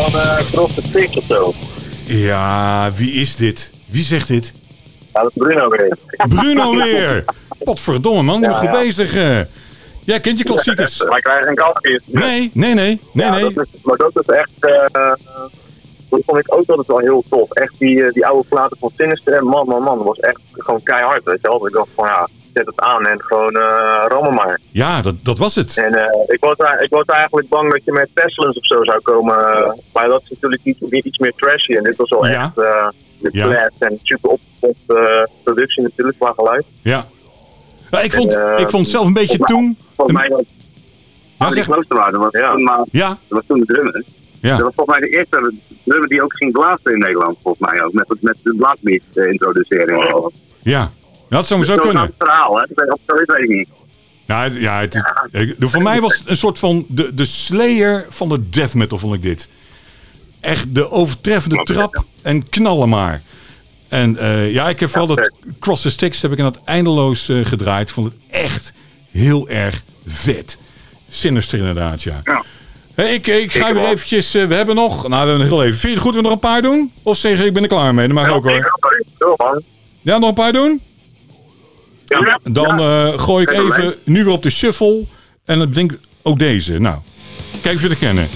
[0.09, 1.53] Van uh, Cross the Six of zo.
[2.05, 3.71] Ja, wie is dit?
[3.87, 4.53] Wie zegt dit?
[5.13, 5.97] Ja, dat is Bruno weer.
[6.29, 7.25] Bruno weer!
[7.63, 9.15] Potverdomme man, bent goed bezig.
[9.15, 9.39] eh.
[10.03, 10.97] Jij kent je klassiekers.
[11.09, 12.01] Wij krijgen een kansje.
[12.05, 13.53] Nee, nee, nee, nee, Ja, nee.
[13.53, 14.51] Dat is, maar dat is echt.
[14.59, 15.13] eh
[16.09, 17.51] dat vond ik ook altijd wel heel tof.
[17.51, 19.43] Echt die, eh, die oude platen van Sinister.
[19.43, 19.97] Man, man, man.
[19.97, 21.23] Dat was echt gewoon keihard.
[21.23, 21.67] Weet je wel.
[21.67, 24.59] Ik dacht van ja, zet het aan en gewoon eh rammen maar.
[24.71, 25.77] Ja, dat, dat was het.
[25.77, 28.99] En eh, ik, was, ik was eigenlijk bang dat je met Pestilence of zo zou
[29.01, 29.35] komen.
[29.93, 31.73] maar dat is natuurlijk iets, iets meer trashy.
[31.75, 32.43] En dit was wel Ja.
[32.43, 32.57] echt.
[32.57, 32.87] eh
[33.19, 33.45] de Ja.
[33.45, 36.65] flat en super opgepompt eh, productie natuurlijk qua geluid.
[36.81, 37.05] Ja.
[37.91, 39.77] Ja, ik, vond, En, ik vond zelf een beetje toen...
[39.95, 40.41] Volgens mij was
[41.37, 42.51] Ja, Arie zeg, Kloosterwaarde was, Ja.
[42.51, 44.03] toen maar, ja, dat was toen de drummer.
[44.41, 44.55] ja.
[44.57, 45.53] Dat was volgens mij de eerste
[45.83, 47.93] drummer die ook ging blazen in Nederland, volgens mij ook.
[47.93, 50.29] Met, met de blaasbeat introducering.
[50.61, 50.89] ja.
[51.29, 52.01] Dat zou zo kunnen.
[52.01, 52.63] oud verhaal, hè?
[52.63, 53.69] Ik weet, ik niet.
[54.25, 58.49] Nou, ja, het, voor mij was het een soort van de, de slayer van de
[58.49, 59.49] death metal, vond ik dit.
[60.39, 63.21] Echt de overtreffende trap en knallen maar.
[63.87, 67.29] En eh, ja, ik heb vooral dat Cross the Sticks heb ik in dat eindeloos
[67.29, 67.91] eh, gedraaid.
[67.91, 68.73] Vond het echt
[69.11, 70.57] heel erg vet.
[71.09, 72.19] Sinister inderdaad, ja.
[72.23, 72.43] Ja.
[73.03, 75.79] Ik, ik ga weer eventjes, eh, we hebben nog, nou we hebben nog heel even.
[75.79, 76.91] Vind je het goed dat we nog een paar doen?
[77.03, 78.07] Of zeg ik ben er klaar mee?
[78.07, 78.73] Dat mag ook hoor.
[80.01, 80.81] Ja, nog een paar doen?
[82.07, 82.39] Ja.
[82.43, 85.05] Dan eh, gooi ik even nu weer op de shuffle.
[85.45, 86.79] En dan denk ik ook deze.
[86.79, 86.97] Nou,
[87.61, 88.27] kijk of je het kennen.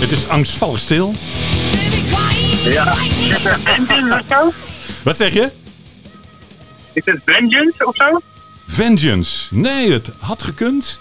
[0.00, 1.14] Het is angstvallig stil.
[2.64, 2.94] Ja.
[5.02, 5.50] Wat zeg je?
[6.94, 8.20] Is het Vengeance of zo?
[8.66, 9.54] Vengeance.
[9.54, 11.00] Nee, het had gekund.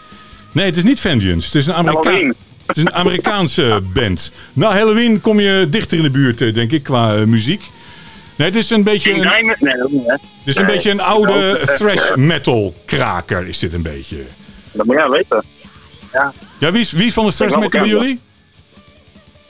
[0.52, 1.46] Nee, het is niet Vengeance.
[1.46, 2.36] Het is een, Amerika Halloween.
[2.66, 4.32] het is een Amerikaanse band.
[4.54, 7.64] Nou, Halloween kom je dichter in de buurt, eh, denk ik, qua eh, muziek.
[8.36, 9.56] Nee, het is een beetje een?
[9.60, 10.12] Nee, dat niet, hè?
[10.14, 14.24] het is een, beetje een oude thrash metal kraker, is dit een beetje.
[14.72, 15.44] Dat moet jij weten.
[16.60, 18.20] Ja, wie is, wie is van de thrash metal bij jullie?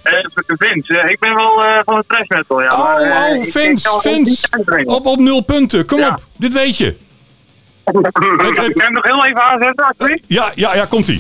[0.04, 0.14] Eh,
[0.58, 2.74] Vince, eh, ik ben wel eh, van de trash metal, ja.
[2.76, 4.48] Oh, oh, ik- ik Vince, het Vince.
[4.86, 5.86] Op, op nul punten.
[5.86, 6.10] Kom Ja.
[6.10, 6.96] op, dit weet je.
[7.84, 8.02] Kan
[8.66, 10.24] je hem nog heel even aanzetten, alsjeblieft?
[10.28, 11.20] Ja, ja, ja, komt ie.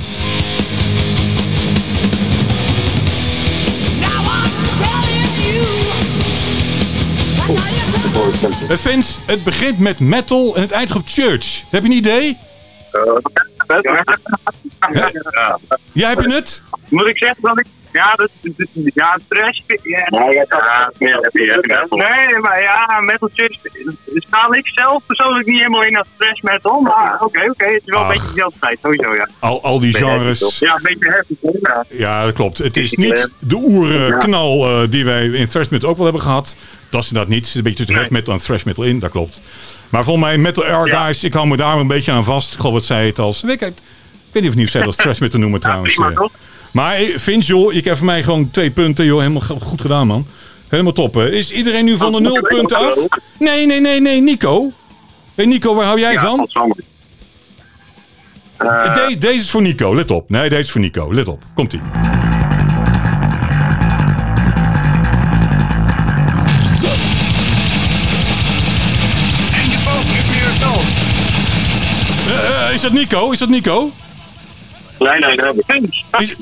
[3.99, 5.63] Now I'm telling you.
[7.45, 7.55] I
[8.11, 11.61] know you're so Eh, Vince, het begint met metal en het eindigt op church.
[11.69, 12.37] Heb je een idee?
[14.91, 15.11] Ja.
[15.93, 16.61] Ja, heb je het?
[16.89, 17.65] Moet ik zeggen dat ik...
[17.93, 19.59] Ja, dat, dat- ja trash...
[19.83, 20.91] Ja, Ja, kan ja,
[21.31, 23.57] je Nee, maar ja, metal church
[24.15, 26.81] sta ik zelf persoonlijk niet helemaal in als trash metal.
[26.81, 28.07] Maar oké, oké, het is wel Ach.
[28.07, 29.27] een beetje dezelfde tijd, sowieso, ja.
[29.39, 30.59] Al, al die genres.
[30.59, 31.57] Ja, een beetje heavy.
[31.61, 31.85] Ja.
[31.89, 32.57] Ja, dat klopt.
[32.57, 36.55] Het is niet de oerknal eh die wij in thrash metal ook wel hebben gehad.
[36.89, 37.43] Dat is inderdaad niet.
[37.45, 38.99] Er zit een beetje tussen heavy metal en thrash metal in.
[38.99, 39.41] Dat klopt.
[39.89, 42.53] Maar volgens mij Metal Air Guys, ik hou me daar een beetje aan vast.
[42.53, 43.41] Ik geloof wat zij het als...
[43.41, 43.73] Weet ik, ik
[44.31, 45.93] weet niet of niet of zij het als thrash metal noemen trouwens.
[45.93, 46.15] prima, eh.
[46.15, 46.31] toch?
[46.73, 49.05] Maar eh, Vince, joh, ik heb voor mij gewoon twee punten.
[49.05, 50.25] Joh, helemaal go- goed gedaan, man.
[50.67, 51.13] Helemaal top.
[51.13, 51.29] hè.
[51.31, 52.95] Is iedereen nu van de nul punten af?
[53.39, 54.71] Nee, nee, nee, nee, Nico.
[55.35, 56.49] Hey, Nico, waar hou jij van?
[58.57, 60.29] De- deze is voor Nico, let op.
[60.29, 61.43] Nee, deze is voor Nico, let op.
[61.53, 61.81] Komt-ie.
[72.27, 73.31] Eh, eh, is dat Nico?
[73.31, 73.91] Is dat Nico?
[74.99, 75.55] Nee, nee, dat
[76.21, 76.35] Is-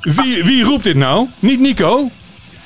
[0.00, 1.28] wie, wie roept dit nou?
[1.38, 2.10] Niet Nico?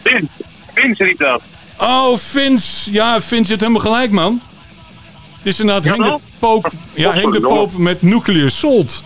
[0.03, 0.27] Vince,
[0.75, 1.43] Vince riep dat.
[1.79, 2.93] Oh, Vince.
[2.93, 4.41] Ja, Vince zit helemaal gelijk, man.
[5.37, 6.27] Het is inderdaad Ja, Henk de?
[6.39, 6.71] Poop.
[6.95, 9.03] Ja, Henk de Poop met Nuclear Salt.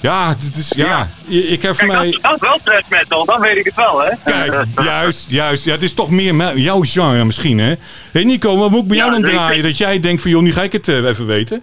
[0.00, 1.08] Ja, dit is, ja.
[1.28, 2.18] Ik heb voor mij...
[2.20, 4.10] dat, is wel trash metal, dan weet ik het wel, hè.
[4.24, 5.64] Kijk, juist, juist.
[5.64, 7.66] Ja, het is toch meer me- jouw genre misschien, hè?
[7.68, 7.76] Hé
[8.12, 9.62] hey Nico, wat moet ik bij jou Ja, dan draaien?
[9.62, 11.62] Dat jij denkt van, joh, nu ga ik het eh, even weten.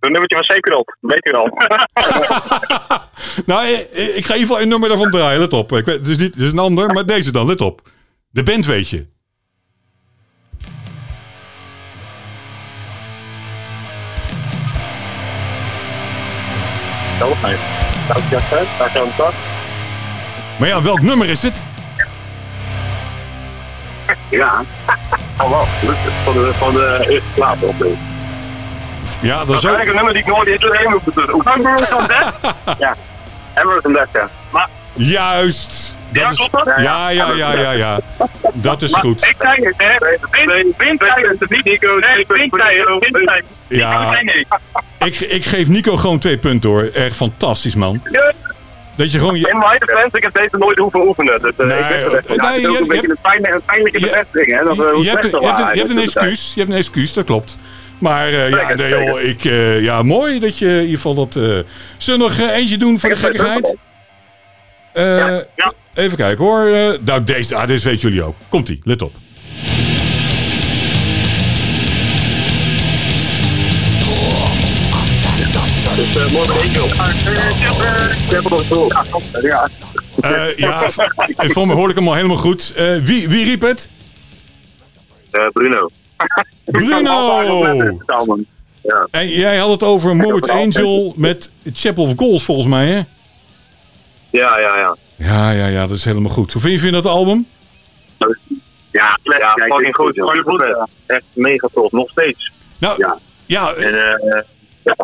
[0.00, 1.46] Een nummertje van Sephiroth, weet je wel.
[3.54, 5.72] nou, ik ga in ieder geval een nummer daarvan draaien, let op.
[5.72, 7.88] Ik weet, het, is niet, het is een ander, maar deze dan, let op.
[8.30, 9.06] De band weet je.
[20.58, 21.64] Maar ja, welk nummer is het?
[24.30, 24.64] Ja.
[25.42, 25.62] Oh, wel.
[26.24, 27.74] Van de, van de eerste plaat op.
[29.20, 31.42] Ja, dat Dat is eigenlijk een nummer die ik nooit eerder heb moeten doen.
[31.62, 32.54] Number van Death?
[32.78, 32.94] Ja.
[33.54, 34.28] Emerald and Death, ja.
[34.92, 35.96] Juist!
[36.12, 38.00] Dat is, ja, ja, ja, ja, ja.
[38.54, 39.22] Dat is goed.
[39.26, 40.16] Ik zei het, hè.
[40.30, 41.64] Win- Win zei het niet.
[41.64, 43.42] Nico, nee.
[43.68, 44.46] Ja, Nee, nee.
[44.98, 46.82] ik, ik geef Nico gewoon twee punten hoor.
[46.94, 48.02] Echt fantastisch, man.
[48.96, 49.34] Dat je gewoon...
[49.34, 51.42] In Je, mijn defense, ik heb deze nooit hoeven oefenen.
[51.42, 52.36] Dus, eh, Nee, ik weet het echt wel.
[52.36, 53.18] nee, ook je- een je beetje een,
[53.66, 54.62] pijnlijke, een bevestiging?
[54.62, 55.46] Dat, hoe je, hebt, een- je,
[55.80, 56.52] hebt, in excuus.
[56.54, 57.58] Je hebt een excuus, dat klopt.
[57.98, 61.36] Maar eh, ja, nee, joh, ik, eh, ja, mooi dat je in ieder geval dat...
[61.36, 61.42] eh
[61.98, 63.76] zullen we nog eh, eentje doen voor de gekkigheid?
[64.92, 65.04] Eh,
[65.56, 65.72] ja.
[65.94, 66.66] Even kijken hoor.
[66.66, 68.34] Eh, nou, deze, ah, deze weten jullie ook.
[68.48, 69.12] Komt-ie, let op.
[75.96, 76.32] Dus, eh.
[80.56, 80.82] Ja,
[81.36, 82.72] Eh, voor me hoorde ik hem al helemaal goed.
[82.76, 83.88] Eh, wie, wie riep het?
[85.30, 85.88] Eh, Bruno.
[86.64, 87.64] Bruno!
[89.10, 92.96] En jij had het over Morbid Angel met Chapel of Goals volgens mij, hè?
[94.30, 94.96] Ja, ja, ja.
[95.16, 96.52] Ja, ja, ja, dat is helemaal goed.
[96.52, 97.46] Hoe vind je, vind je dat album?
[98.90, 99.40] Ja, slecht.
[99.40, 100.42] Ja, Kijk, fucking dit- goed.
[100.44, 100.60] Goed.
[100.60, 100.86] hè.
[101.14, 101.92] Echt mega tof.
[101.92, 102.52] Nog steeds.
[102.78, 103.72] Nou, ja, Ja.
[103.72, 103.94] eh, En
[104.32, 104.42] eh
[104.82, 104.94] ja,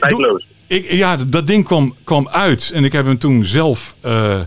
[0.00, 0.46] tijdloos.
[0.66, 3.94] ik, ja dat ding kwam, kwam uit en ik heb hem toen zelf...
[4.00, 4.40] eh,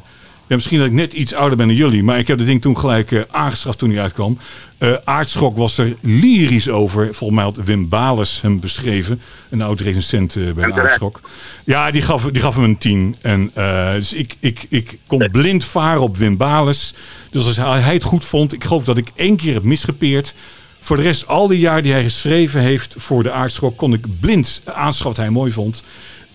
[0.48, 2.62] ja, misschien dat ik net iets ouder ben dan jullie, maar ik heb dat ding
[2.62, 4.38] toen gelijk eh, aangeschaft toen hij uitkwam.
[4.78, 7.06] Eh Aardschok was er lyrisch over.
[7.06, 9.22] Volgens mij had Wim Bales hem beschreven.
[9.50, 10.72] Een oud recensent eh, bij.
[10.72, 11.22] Aardschok.
[11.64, 13.16] Ja, die gaf, die gaf hem een 10.
[13.22, 13.52] En,
[13.94, 16.94] dus ik, ik, ik kon blind varen op Wim Bales.
[17.32, 20.34] Dus als hij het goed vond, ik geloof dat ik één keer heb misgepeerd.
[20.80, 24.20] Voor de rest, al die jaren die hij geschreven heeft voor de Aardschok, kon ik
[24.20, 25.84] blind aanschaffen wat hij mooi vond.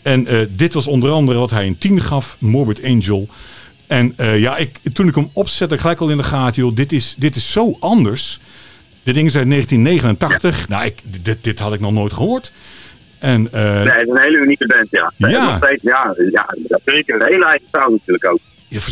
[0.03, 3.29] En dit was onder andere wat hij een 10 gaf, Morbid Angel.
[3.89, 6.93] En eh, ja, ik, toen ik hem opzette, gelijk al in de gaten, joh, dit
[6.93, 8.41] is, dit is zo anders.
[9.03, 10.68] Dit ding is uit 1989.
[10.68, 12.53] Nou, ik, dit, dit had ik nog nooit gehoord.
[13.18, 15.12] En eh, Nee, het is een hele unieke band, ja.
[15.16, 15.57] Ja.
[15.57, 16.47] Steeds, ja, ja,
[16.84, 17.14] zeker.
[17.20, 18.39] Een hele eigen sound natuurlijk ook.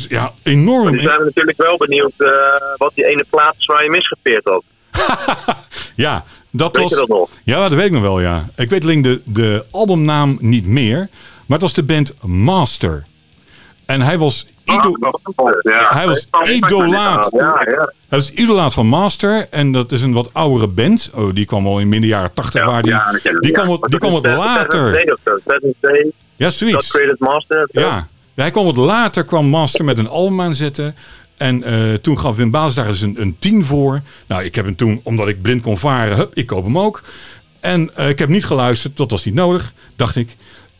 [0.08, 1.00] ja, enorm.
[1.00, 2.28] Zijn we natuurlijk wel benieuwd eh,
[2.76, 4.62] wat die ene plaat is waar je misgepeerd had.
[5.96, 6.92] Ja, dat Weet was.
[6.92, 7.30] je dat nog?
[7.44, 8.44] Ja, dat weet ik nog wel, ja.
[8.56, 10.98] Ik weet alleen de, de albumnaam niet meer.
[11.46, 13.02] Maar het was de band Master.
[13.86, 14.96] En hij was, ido
[15.62, 17.30] Ja, hij was idolaat.
[17.32, 17.92] Ja, ja.
[18.08, 19.46] Hij was idolaat van Master.
[19.50, 21.10] En dat is een wat oudere band.
[21.14, 22.64] Oh, die kwam al in midden jaren 80.
[22.64, 22.94] waar die,
[23.40, 25.14] die kwam wat, die kwam wat later.
[26.36, 26.90] Ja, zoiets.
[26.90, 27.68] Created Master.
[27.72, 28.08] Ja.
[28.34, 30.94] Hij kwam wat later, kwam Master met een album aanzetten.
[31.36, 34.00] En eh, toen gaf Wim Baas daar eens een, een 10 voor.
[34.26, 37.02] Nou, ik heb hem toen, omdat ik blind kon varen, hup, ik koop hem ook.
[37.60, 40.36] En eh, ik heb niet geluisterd, dat was niet nodig, dacht ik.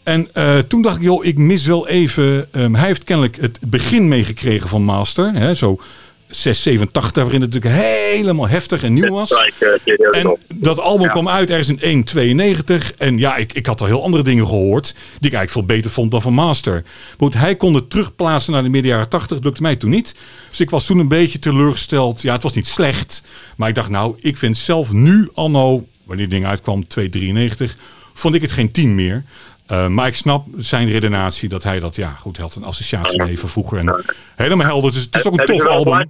[0.07, 2.49] En eh, toen dacht ik, joh, ik mis wel even...
[2.53, 5.33] ehm, hij heeft kennelijk het begin meegekregen van Master.
[5.35, 5.81] Hè, zo
[6.27, 9.31] 6, 7, 80, waarin het natuurlijk helemaal heftig en nieuw was.
[9.31, 12.95] Eh, En dat album kwam uit ergens in 1,92.
[12.97, 14.85] En ja, ik, ik had al heel andere dingen gehoord.
[14.95, 16.85] Die ik eigenlijk veel beter vond dan van Master.
[17.19, 19.37] Goed, hij kon het terugplaatsen naar de midden jaren 80.
[19.37, 20.15] Dat lukte mij toen niet.
[20.49, 22.23] Dus ik was toen een beetje teleurgesteld.
[22.23, 23.23] Ja, het was niet slecht.
[23.57, 27.73] Maar ik dacht, nou, ik vind zelf nu, anno, wanneer het ding uitkwam, 2,93.
[28.15, 29.25] Vond ik het geen 10 meer.
[29.73, 33.23] Uh, maar ik snap zijn redenatie dat hij dat, ja, goed, hij had een associatie
[33.23, 33.79] mee van vroeger.
[33.79, 34.05] En
[34.37, 34.93] helemaal helder.
[34.93, 36.07] Dus het is ook een tof album.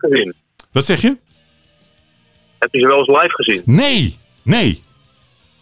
[0.72, 1.16] Wat zeg je?
[2.58, 3.62] Heb je ze wel eens live gezien?
[3.64, 4.82] Nee, nee.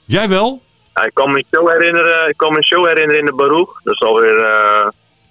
[0.05, 0.62] Jij wel?
[0.95, 3.32] Ja, ik kan me een show herinneren, ik kan me een show herinneren in de
[3.34, 3.82] Baruch.
[3.82, 4.88] Dat is alweer, eh,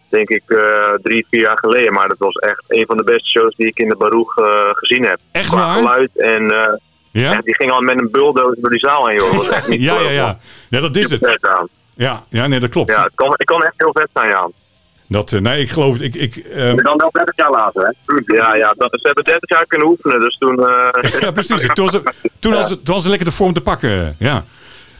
[0.10, 1.94] denk ik, eh, drie, vier jaar geleden.
[1.94, 4.70] Maar dat was echt een van de beste shows die ik in de Baruch eh,
[4.74, 5.20] gezien heb.
[5.32, 5.76] Echt Qua waar?
[5.78, 6.74] geluid en eh,
[7.12, 7.34] Ja?
[7.34, 9.32] echt, die ging al met een bulldozer door die zaal heen, joh.
[9.32, 10.40] Dat was echt niet Ja, ja, ja.
[10.70, 11.38] Ja, dat is het.
[11.98, 12.06] Aan.
[12.06, 12.90] Ja, ja nee, dat klopt.
[12.96, 14.50] Ja, het kan, het kan echt heel vet zijn, ja.
[15.08, 16.02] Dat, eh, nee, ik geloof het.
[16.02, 18.36] Ik, ik, ehm, dan wel 30 jaar later, hè?
[18.36, 20.60] Ja, ja dat, ze hebben 30 jaar kunnen oefenen, dus toen...
[20.68, 21.62] eh, ja, precies.
[21.74, 22.04] Toen was, het,
[22.40, 24.16] toen, was het, toen was het lekker de vorm te pakken.
[24.20, 24.46] Ja.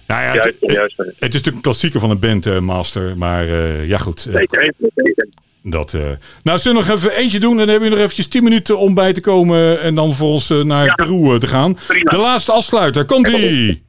[0.08, 0.98] Nou ja, het, Juist, juist.
[0.98, 3.18] het is natuurlijk een klassieker van een band, eh, Master.
[3.18, 4.26] Maar eh, ja, goed.
[4.26, 5.28] eh, Zeker, zeker.
[5.62, 6.02] dat, eh.
[6.44, 7.52] Nou, zullen we nog even eentje doen?
[7.52, 9.82] En dan hebben we nog eventjes 10 minuten om bij te komen.
[9.82, 11.78] En dan voor ons eh, naar Peru eh, te gaan.
[11.88, 12.10] Prima.
[12.12, 13.06] De laatste afsluiter.
[13.06, 13.84] Komt-ie!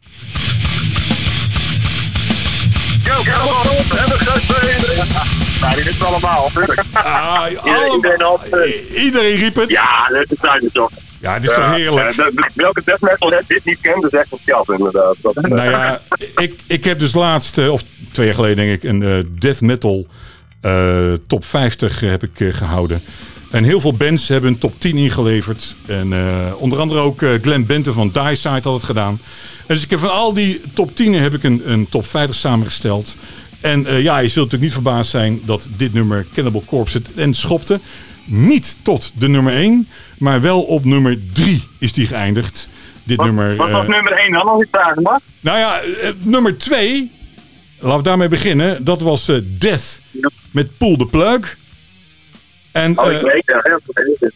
[5.61, 6.51] Nou, dit is allemaal.
[6.93, 9.71] Ah, Iedereen allemaal- had, eh, I- Iedereen riep het.
[9.71, 10.91] Ja, dat is duidelijk toch.
[11.21, 12.17] Ja, het is toch heerlijk.
[12.17, 15.17] De- de- welke death metal dit niet kent, is echt een schat inderdaad.
[15.23, 16.01] Dat, Nou ja,
[16.37, 17.83] ik, ik heb dus laatst, eh, of
[18.13, 20.07] twee jaar geleden denk ik, een eh, death metal
[20.61, 23.03] eh, top 50 heb ik eh, gehouden.
[23.55, 25.75] En heel veel bands hebben een top 10 ingeleverd.
[25.87, 29.19] En eh, onder andere ook eh, Glenn Benton van Die Side had het gedaan.
[29.67, 32.37] En dus ik heb van al die top 10 heb ik een, een top 50
[32.37, 33.17] samengesteld.
[33.61, 37.15] En eh, ja, je zult natuurlijk niet verbaasd zijn dat dit nummer Cannibal Corpse het
[37.15, 37.81] en schopte.
[38.25, 39.89] Niet tot de nummer 1,
[40.19, 42.69] maar wel op nummer 3 is die geëindigd.
[43.03, 43.57] Dit nummer.
[43.57, 45.19] Wat was nummer 1 dan, als ik vragen mag?
[45.41, 45.81] nou ja,
[46.19, 47.11] nummer 2,
[47.79, 48.85] laten we daarmee beginnen.
[48.85, 50.01] Dat was Death
[50.51, 51.57] met Pull the Plug.
[52.75, 53.79] En, Oh, eh, ik weet ja,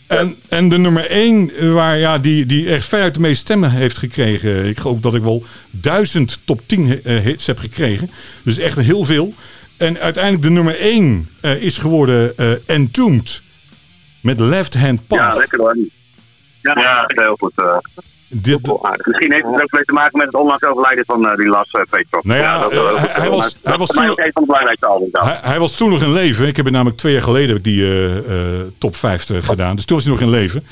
[0.07, 3.99] en, en de nummer 1, waar, ja, die, die echt veruit de meeste stemmen heeft
[3.99, 4.65] gekregen.
[4.67, 8.11] Ik geloof dat ik wel duizend top 10 eh, hits heb gekregen.
[8.43, 9.35] Dus echt heel veel.
[9.77, 13.41] En uiteindelijk de nummer 1 eh, is geworden eh, Entombed.
[14.21, 15.39] Met Left Hand Ja, Path.
[15.39, 15.77] lekker hoor.
[16.63, 17.53] Ja, heel goed.
[17.57, 17.77] eh.
[18.31, 18.59] Dit,
[19.05, 21.73] Misschien heeft het ook mee te maken met het onlangs overlijden van eh, die Las
[21.73, 22.25] uh, Petrov.
[22.25, 24.87] nou ja, Ja, dat eh, hij, was, hij, was toen, ook een van de belangrijkste
[24.87, 25.11] albums.
[25.13, 25.27] dan.
[25.27, 26.47] hij, hij was toen nog in leven.
[26.47, 27.85] Ik heb het namelijk twee jaar geleden die
[28.27, 28.35] eh,
[28.79, 29.77] top 50 gedaan.
[29.77, 30.65] Dus toen was hij nog in leven.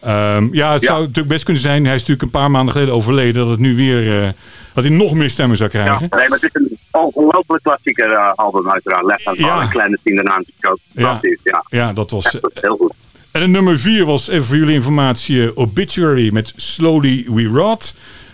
[0.00, 0.86] Ehm, ja, het Ja.
[0.88, 1.84] zou natuurlijk best kunnen zijn.
[1.84, 3.34] Hij is natuurlijk een paar maanden geleden overleden.
[3.42, 4.34] Dat het nu weer.
[4.74, 5.98] dat hij nog meer stemmen zou krijgen.
[6.00, 9.04] Nee, maar het is een ongelooflijk klassieker album uiteraard.
[9.04, 9.60] Left Hand Ja.
[9.60, 10.78] En Clandestine daarna natuurlijk ook.
[10.92, 11.20] Ja.
[11.42, 11.64] Ja.
[11.68, 12.24] Ja, dat was.
[12.24, 12.92] Dat heel goed.
[13.36, 17.80] En de nummer 4 was, even voor jullie informatie, eh, Obituary met Slowly We Rot.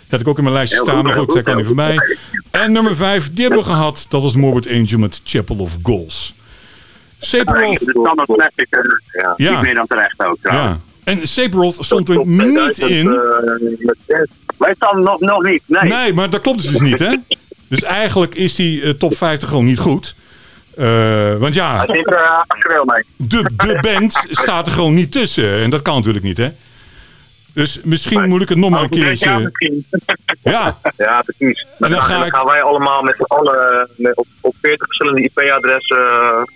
[0.00, 1.96] Dat had ik ook in mijn lijstje staan, maar goed, daar kan niet voorbij.
[2.50, 4.06] En nummer 5, die hebben we gehad.
[4.08, 6.34] Dat was Morbid Angel met Chapel of Goals.
[7.18, 7.94] Sephiroth, eh,
[9.22, 9.34] Ja.
[9.36, 10.36] niet ja, meer dan terecht ook.
[10.42, 10.78] ja.
[11.04, 13.06] En Sephiroth stond er niet 2000, in.
[13.12, 14.16] eh.
[14.58, 15.62] Wij staan nog, nog niet.
[15.66, 15.90] Nee.
[15.92, 17.14] Nee, maar dat klopt dus niet, hè?
[17.68, 20.14] Dus eigenlijk is die eh, top 50 gewoon niet goed.
[20.76, 21.88] Eh, want ja, uh,
[22.84, 23.04] mee.
[23.16, 25.60] de, de band staat er gewoon niet tussen.
[25.62, 26.48] En dat kan natuurlijk niet, hè?
[27.54, 29.50] Dus misschien moet ik het nog maar een zes jaar keertje...
[29.60, 29.86] misschien.
[30.42, 31.60] Ja, Ja, precies.
[31.60, 34.26] En Dan, dan gaan, ga dan ik- gaan wij allemaal met z'n allen eh, op,
[34.40, 35.96] op 40 verschillende IP-adressen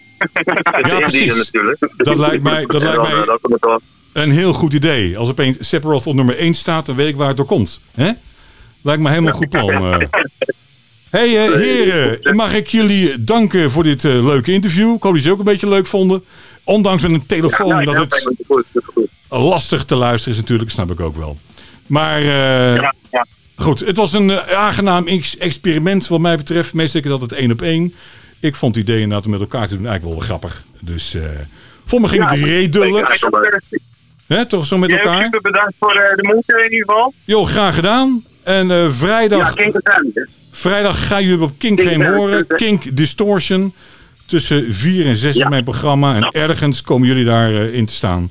[0.90, 1.36] Ja, precies.
[1.36, 1.78] natuurlijk.
[1.96, 3.80] Dat lijkt mij- dat lijkt mij- eh, dat wel.
[4.12, 5.18] een heel goed idee.
[5.18, 7.80] Als opeens Sephiroth op nummer 1 staat, dan weet ik waar het door komt.
[7.94, 8.10] Hè?
[8.82, 9.70] Lijkt me helemaal een goed plan.
[10.00, 10.08] eh.
[11.10, 14.94] Hey, eh, heren, mag ik jullie danken voor dit eh, leuke interview.
[14.94, 16.24] Ik hoop dat jullie het ook een beetje leuk vonden.
[16.64, 21.00] Ondanks met een telefoon Ja, dat ja, het lastig te luisteren is natuurlijk, snap ik
[21.00, 21.38] ook wel.
[21.86, 22.88] Maar eh,
[23.56, 26.74] goed, het was een aangenaam ex- experiment wat mij betreft.
[26.74, 27.94] Meestal dat het één op één.
[28.40, 30.64] Ik vond het idee inderdaad om met elkaar te doen eigenlijk wel grappig.
[30.80, 31.16] Dus
[31.84, 33.18] voor me ging het redelijk.
[34.26, 35.22] Hè, toch zo met elkaar.
[35.22, 37.14] super bedankt voor de moeite in ieder geval.
[37.24, 38.24] Jo, graag gedaan.
[38.42, 40.28] En Ja, vrijdag, of Ten.
[40.60, 42.46] Vrijdag ga je op Kink Game horen.
[42.46, 43.72] Kink Distortion.
[44.26, 46.14] Tussen 4 en 6 in mijn programma.
[46.14, 48.30] En ergens komen jullie daar eh, in te staan.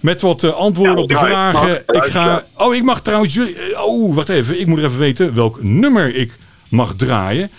[0.00, 1.82] Met wat eh, antwoorden op de ik vragen.
[1.86, 3.54] Ik ga, oh, ik mag trouwens jullie...
[3.56, 4.60] eh, Oh, wacht even.
[4.60, 6.38] Ik moet er even weten welk nummer ik
[6.68, 7.50] mag draaien.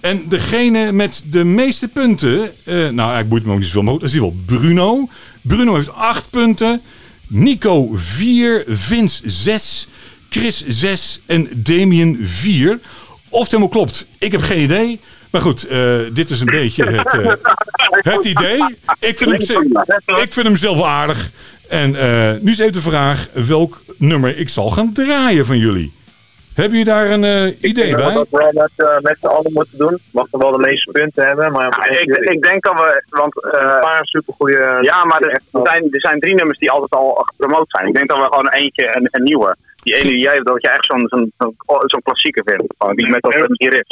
[0.00, 2.40] En degene met de meeste punten...
[2.64, 5.08] eh, nou, eigenlijk boeit me ook niet zoveel, maar dat is in ieder geval Bruno.
[5.40, 6.80] Bruno heeft 8 punten.
[7.28, 8.64] Nico 4.
[8.66, 9.88] Vince 6.
[10.30, 12.80] Chris 6 en Damien 4.
[13.34, 15.00] Of het helemaal klopt, ik heb geen idee.
[15.30, 17.32] Maar goed, eh, dit is een beetje het, eh,
[18.12, 18.76] het idee.
[18.98, 19.72] Ik vind, hem,
[20.20, 21.30] ik vind hem zelf wel aardig.
[21.68, 25.92] En eh, nu is even de vraag welk nummer ik zal gaan draaien van jullie.
[26.54, 28.12] Hebben jullie daar een eh, idee Ik denk bij?
[28.14, 29.98] dat we dat wel met, met z'n allen moeten doen.
[30.10, 33.44] Mag er wel de meeste punten hebben, maar Ja, ik, ik denk dat we, want
[33.44, 34.58] eh, een paar supergoeie.
[34.80, 37.86] ja, maar er, er zijn, er zijn drie nummers die altijd al gepromoot zijn.
[37.86, 39.56] Ik denk dat we gewoon eentje een, een nieuwe.
[39.84, 42.74] Die ene die jij hebt, dat je echt zo'n zo'n zo'n zo'n klassieker vindt.
[42.96, 43.88] Die met dat met die riff.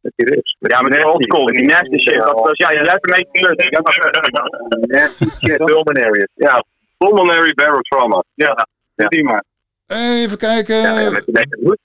[0.00, 0.56] Met die riffs.
[0.58, 2.16] Ja, met die old school, die nasty shit.
[2.16, 3.26] Dat, dat is, ja, jij hebt ermee
[5.64, 6.28] Pulmonary.
[6.34, 6.64] Ja,
[6.98, 8.24] Pulmonary Barrel Trauma.
[8.34, 9.44] Ja, die maar.
[9.86, 10.76] Even kijken.
[10.76, 11.76] Ja, ja, met die lekker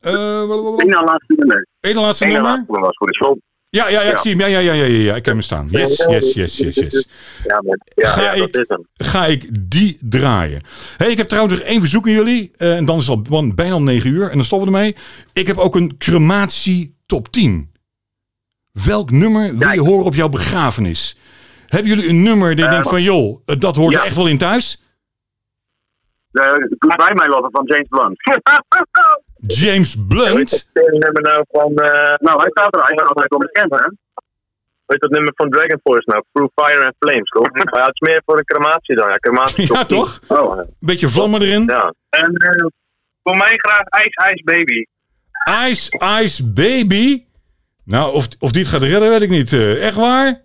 [0.00, 0.84] Eh, blablabla.
[0.84, 1.66] Eén na laatste nummer.
[1.80, 2.42] Eén laatste nummer.
[2.42, 3.10] laatste was goed.
[3.10, 3.38] Is wel.
[3.70, 4.22] Ja, ja, ja, ik Ja.
[4.22, 4.40] zie hem.
[4.40, 5.68] Ja, ja, ja, ja, ja, ik heb hem staan.
[5.70, 7.06] Yes, yes, yes, yes, yes.
[7.44, 7.62] Ja,
[7.96, 10.62] Ga ja, ik- dat ga ik die draaien.
[10.96, 12.50] Hey, ik heb trouwens nog één verzoek aan jullie.
[12.56, 14.30] eh, en dan is het al bijna al 9 uur.
[14.30, 14.96] En dan stoppen we ermee.
[15.32, 17.72] Ik heb ook een crematie top 10.
[18.72, 21.16] Welk nummer wil je horen op jouw begrafenis?
[21.66, 23.02] Hebben jullie een nummer die je denkt van...
[23.02, 24.82] joh, eh, dat hoort er echt wel in thuis?
[26.30, 28.18] De Goodbye My Lover van James Blunt.
[29.46, 30.50] James Blunt?
[30.72, 33.86] Het nummer nou van, eh nou, hij staat er eigenlijk altijd wel bekend, hè?
[34.86, 36.22] weet dat nummer van Dragon Force nou?
[36.32, 37.52] Through Fire and Flames, toch?
[37.52, 39.08] Maar ja, het is meer voor een crematie dan.
[39.08, 39.98] Ja, crematie Ja, top 10.
[39.98, 40.20] toch?
[40.28, 40.58] Oh.
[40.58, 41.64] Een beetje vlammen erin.
[41.66, 41.94] Ja.
[42.10, 42.66] En eh,
[43.22, 44.84] voor mij graag Ice Ice Baby.
[45.70, 47.24] Ice Ice Baby.
[47.84, 49.52] Nou, of, of die het gaat redden, weet ik niet.
[49.52, 50.40] Eh, echt waar?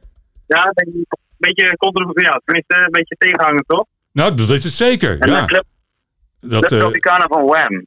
[0.48, 1.06] Ja, een
[1.38, 2.32] beetje controversieel.
[2.32, 3.86] Ja, tenminste een beetje tegenhangen, toch?
[4.12, 5.20] Nou, dat is het zeker.
[5.20, 5.40] En Ja.
[5.42, 5.64] de Club,
[6.40, 7.86] Dat, Club van Wham.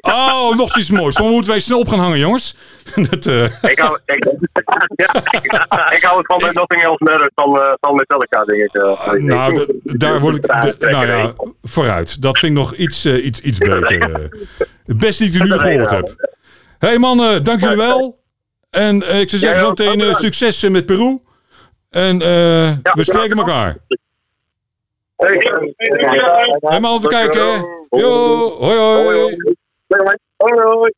[0.00, 1.14] Oh, nog iets moois.
[1.14, 2.56] Dan moeten wij snel op gaan hangen, jongens.
[3.10, 4.24] dat, eh, Ik hou, ik,
[4.96, 8.74] ja, ik hou het van Nothing Else Matters van, eh van Metallica, denk ik.
[8.74, 9.12] eh.
[9.12, 10.46] nou, d- daar word ik.
[10.90, 12.22] nou ja, vooruit.
[12.22, 14.02] Dat vind ik nog iets, eh, iets, iets beter.
[14.14, 14.40] eh.
[14.86, 16.30] Het beste die ik nu gehoord heb.
[16.78, 18.24] hey mannen, dank jullie wel.
[18.70, 21.18] En eh, ik zou zeggen zo meteen eh, succes eh, met Peru.
[21.90, 22.28] En eh,
[22.82, 23.76] we spreken elkaar.
[25.16, 27.66] Helemaal te kijken.
[27.88, 28.08] Yo,
[28.58, 29.36] hoi hoi.
[30.36, 30.94] Hoi hoi.